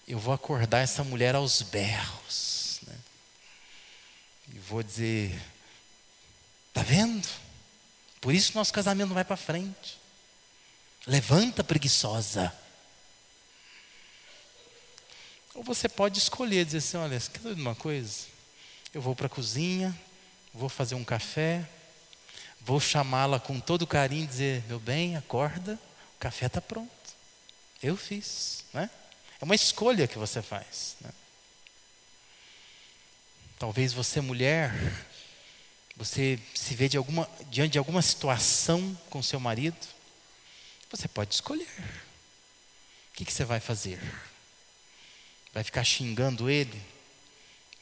eu 0.06 0.18
vou 0.18 0.34
acordar 0.34 0.80
essa 0.80 1.02
mulher 1.02 1.34
aos 1.34 1.62
berros. 1.62 2.80
Né? 2.86 2.98
E 4.52 4.58
vou 4.58 4.82
dizer: 4.82 5.40
Está 6.68 6.82
vendo? 6.82 7.26
Por 8.20 8.34
isso 8.34 8.52
nosso 8.54 8.74
casamento 8.74 9.08
não 9.08 9.14
vai 9.14 9.24
para 9.24 9.38
frente. 9.38 9.98
Levanta, 11.06 11.64
preguiçosa. 11.64 12.60
Ou 15.54 15.62
você 15.62 15.88
pode 15.88 16.18
escolher, 16.18 16.64
dizer 16.64 16.78
assim: 16.78 16.96
olha, 16.96 17.20
quer 17.20 17.40
saber 17.40 17.54
de 17.54 17.60
uma 17.60 17.74
coisa? 17.74 18.26
Eu 18.94 19.00
vou 19.00 19.14
para 19.14 19.26
a 19.26 19.30
cozinha, 19.30 19.98
vou 20.52 20.68
fazer 20.68 20.94
um 20.94 21.04
café, 21.04 21.66
vou 22.60 22.80
chamá-la 22.80 23.38
com 23.38 23.60
todo 23.60 23.86
carinho, 23.86 24.26
dizer: 24.26 24.64
meu 24.66 24.78
bem, 24.78 25.16
acorda, 25.16 25.78
o 26.16 26.18
café 26.18 26.46
está 26.46 26.60
pronto. 26.60 26.90
Eu 27.82 27.96
fiz, 27.96 28.64
né? 28.72 28.88
É 29.40 29.44
uma 29.44 29.54
escolha 29.54 30.06
que 30.06 30.18
você 30.18 30.40
faz. 30.40 30.96
Né? 31.00 31.10
Talvez 33.58 33.92
você, 33.92 34.20
mulher, 34.20 34.72
você 35.96 36.38
se 36.54 36.74
vê 36.74 36.88
de 36.88 36.96
alguma, 36.96 37.28
diante 37.50 37.72
de 37.72 37.78
alguma 37.78 38.02
situação 38.02 38.96
com 39.10 39.22
seu 39.22 39.40
marido, 39.40 39.76
você 40.90 41.08
pode 41.08 41.34
escolher. 41.34 41.68
O 43.10 43.14
que, 43.14 43.24
que 43.24 43.32
você 43.32 43.44
vai 43.44 43.60
fazer? 43.60 44.00
Vai 45.52 45.62
ficar 45.62 45.84
xingando 45.84 46.48
ele? 46.48 46.80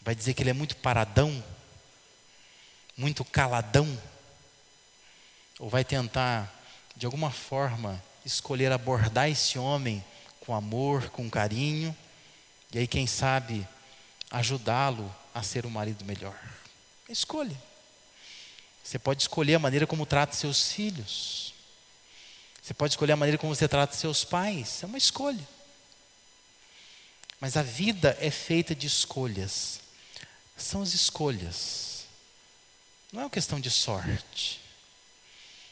Vai 0.03 0.15
dizer 0.15 0.35
que 0.35 0.43
ele 0.43 0.51
é 0.51 0.55
muito 0.55 0.77
paradão? 0.77 1.43
Muito 2.97 3.25
caladão? 3.25 4.01
Ou 5.59 5.69
vai 5.69 5.85
tentar, 5.85 6.53
de 6.97 7.07
alguma 7.07 7.31
forma, 7.31 8.03
escolher 8.25 8.73
abordar 8.73 9.29
esse 9.29 9.59
homem 9.59 10.05
com 10.41 10.55
amor, 10.55 11.11
com 11.11 11.29
carinho, 11.31 11.97
e 12.73 12.79
aí, 12.79 12.87
quem 12.87 13.07
sabe, 13.07 13.67
ajudá-lo 14.31 15.13
a 15.35 15.43
ser 15.43 15.67
um 15.67 15.71
marido 15.71 16.05
melhor. 16.05 16.39
Escolha. 17.09 17.57
Você 18.83 18.99
pode 18.99 19.23
escolher 19.23 19.57
a 19.57 19.59
maneira 19.59 19.87
como 19.87 20.07
trata 20.07 20.35
seus 20.35 20.73
filhos. 20.73 21.53
Você 22.63 22.73
pode 22.73 22.93
escolher 22.93 23.13
a 23.13 23.17
maneira 23.17 23.39
como 23.39 23.55
você 23.55 23.67
trata 23.67 23.95
seus 23.95 24.25
pais. 24.25 24.83
É 24.85 24.87
uma 24.87 24.99
escolha. 24.99 25.47
Mas 27.41 27.57
a 27.57 27.63
vida 27.63 28.17
é 28.21 28.31
feita 28.31 28.75
de 28.75 28.87
escolhas. 28.87 29.81
São 30.57 30.83
as 30.83 30.93
escolhas. 30.93 32.05
Não 33.11 33.23
é 33.23 33.25
uma 33.25 33.31
questão 33.31 33.59
de 33.59 33.71
sorte. 33.71 34.61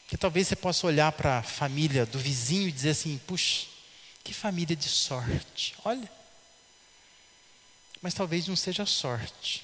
Que 0.07 0.17
talvez 0.17 0.47
você 0.47 0.55
possa 0.55 0.87
olhar 0.87 1.11
para 1.11 1.37
a 1.37 1.43
família 1.43 2.05
do 2.05 2.17
vizinho 2.17 2.67
e 2.67 2.71
dizer 2.71 2.89
assim: 2.89 3.19
puxa, 3.27 3.67
que 4.23 4.33
família 4.33 4.75
de 4.75 4.89
sorte. 4.89 5.75
Olha. 5.85 6.11
Mas 8.01 8.15
talvez 8.15 8.47
não 8.47 8.55
seja 8.55 8.85
sorte. 8.85 9.63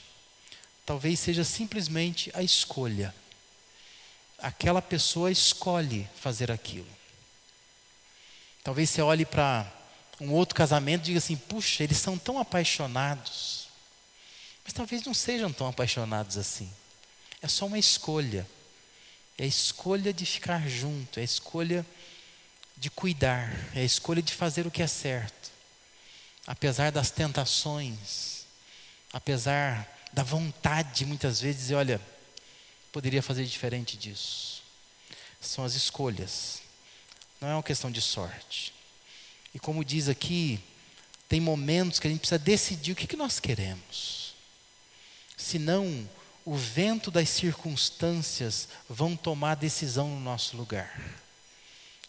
Talvez 0.86 1.20
seja 1.20 1.44
simplesmente 1.44 2.30
a 2.36 2.44
escolha. 2.44 3.16
Aquela 4.38 4.82
pessoa 4.82 5.32
escolhe 5.32 6.08
fazer 6.16 6.52
aquilo. 6.52 6.88
Talvez 8.64 8.90
você 8.90 9.02
olhe 9.02 9.26
para 9.26 9.72
um 10.20 10.32
outro 10.32 10.56
casamento 10.56 11.02
e 11.02 11.06
diga 11.06 11.18
assim: 11.20 11.36
puxa, 11.36 11.84
eles 11.84 11.98
são 11.98 12.18
tão 12.18 12.40
apaixonados. 12.40 13.68
Mas 14.64 14.74
talvez 14.74 15.04
não 15.04 15.14
sejam 15.14 15.52
tão 15.52 15.68
apaixonados 15.68 16.38
assim. 16.38 16.72
É 17.42 17.48
só 17.48 17.66
uma 17.66 17.78
escolha. 17.78 18.48
É 19.38 19.44
a 19.44 19.48
escolha 19.48 20.14
de 20.14 20.26
ficar 20.26 20.68
junto, 20.68 21.20
é 21.20 21.22
a 21.22 21.26
escolha 21.26 21.86
de 22.78 22.90
cuidar, 22.90 23.52
é 23.76 23.82
a 23.82 23.84
escolha 23.84 24.22
de 24.22 24.34
fazer 24.34 24.66
o 24.66 24.72
que 24.72 24.82
é 24.82 24.88
certo. 24.88 25.52
Apesar 26.48 26.92
das 26.92 27.12
tentações, 27.12 28.46
apesar 29.12 29.88
da 30.14 30.24
vontade 30.24 31.06
muitas 31.06 31.42
vezes 31.42 31.62
dizer, 31.62 31.76
olha, 31.76 32.02
poderia 32.92 33.22
fazer 33.22 33.46
diferente 33.46 33.98
disso. 33.98 34.64
São 35.42 35.66
as 35.66 35.74
escolhas. 35.74 36.62
Não 37.42 37.50
é 37.50 37.54
uma 37.54 37.64
questão 37.64 37.92
de 37.92 38.02
sorte. 38.02 38.75
E 39.56 39.60
como 39.60 39.86
diz 39.86 40.10
aqui, 40.10 40.60
tem 41.30 41.40
momentos 41.40 41.98
que 41.98 42.08
a 42.08 42.10
gente 42.10 42.20
precisa 42.20 42.38
decidir 42.38 42.92
o 42.92 42.96
que, 42.96 43.08
que 43.08 43.16
nós 43.16 43.40
queremos. 43.40 44.36
Senão, 45.38 46.08
o 46.44 46.56
vento 46.56 47.10
das 47.10 47.30
circunstâncias 47.30 48.68
vão 48.90 49.16
tomar 49.16 49.52
a 49.52 49.56
decisão 49.56 50.10
no 50.10 50.20
nosso 50.20 50.58
lugar. 50.58 51.02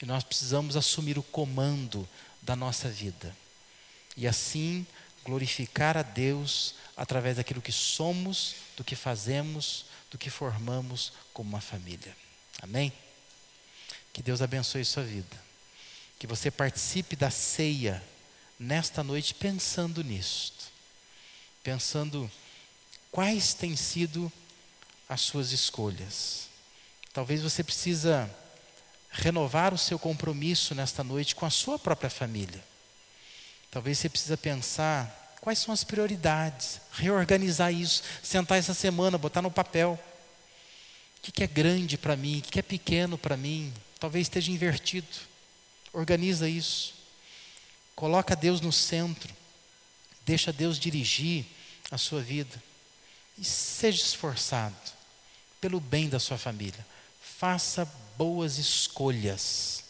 E 0.02 0.04
nós 0.04 0.24
precisamos 0.24 0.76
assumir 0.76 1.18
o 1.18 1.22
comando 1.22 2.06
da 2.42 2.56
nossa 2.56 2.88
vida. 2.88 3.34
E 4.16 4.26
assim 4.26 4.84
glorificar 5.24 5.96
a 5.96 6.02
Deus 6.02 6.74
através 6.96 7.36
daquilo 7.36 7.62
que 7.62 7.72
somos, 7.72 8.56
do 8.76 8.82
que 8.82 8.96
fazemos, 8.96 9.86
do 10.10 10.18
que 10.18 10.30
formamos 10.30 11.12
como 11.32 11.50
uma 11.50 11.60
família. 11.60 12.16
Amém? 12.60 12.92
Que 14.12 14.20
Deus 14.20 14.42
abençoe 14.42 14.84
sua 14.84 15.04
vida. 15.04 15.45
Que 16.18 16.26
você 16.26 16.50
participe 16.50 17.16
da 17.16 17.30
ceia 17.30 18.02
nesta 18.58 19.02
noite 19.02 19.34
pensando 19.34 20.02
nisto. 20.02 20.66
Pensando 21.62 22.30
quais 23.10 23.54
têm 23.54 23.76
sido 23.76 24.30
as 25.08 25.20
suas 25.20 25.52
escolhas. 25.52 26.48
Talvez 27.12 27.42
você 27.42 27.62
precisa 27.62 28.30
renovar 29.10 29.72
o 29.72 29.78
seu 29.78 29.98
compromisso 29.98 30.74
nesta 30.74 31.02
noite 31.02 31.34
com 31.34 31.46
a 31.46 31.50
sua 31.50 31.78
própria 31.78 32.10
família. 32.10 32.62
Talvez 33.70 33.98
você 33.98 34.08
precisa 34.08 34.36
pensar 34.36 35.36
quais 35.40 35.58
são 35.58 35.72
as 35.72 35.84
prioridades, 35.84 36.80
reorganizar 36.92 37.72
isso, 37.72 38.02
sentar 38.22 38.58
essa 38.58 38.74
semana, 38.74 39.16
botar 39.16 39.42
no 39.42 39.50
papel. 39.50 39.98
O 41.18 41.32
que 41.32 41.42
é 41.42 41.46
grande 41.46 41.96
para 41.98 42.16
mim, 42.16 42.38
o 42.38 42.42
que 42.42 42.58
é 42.58 42.62
pequeno 42.62 43.16
para 43.16 43.36
mim, 43.36 43.72
talvez 43.98 44.26
esteja 44.26 44.52
invertido. 44.52 45.06
Organiza 45.96 46.46
isso. 46.46 46.92
Coloca 47.94 48.36
Deus 48.36 48.60
no 48.60 48.70
centro. 48.70 49.34
Deixa 50.26 50.52
Deus 50.52 50.78
dirigir 50.78 51.46
a 51.90 51.96
sua 51.96 52.20
vida 52.20 52.62
e 53.38 53.42
seja 53.42 54.02
esforçado 54.02 54.76
pelo 55.58 55.80
bem 55.80 56.06
da 56.06 56.20
sua 56.20 56.36
família. 56.36 56.86
Faça 57.18 57.90
boas 58.18 58.58
escolhas. 58.58 59.84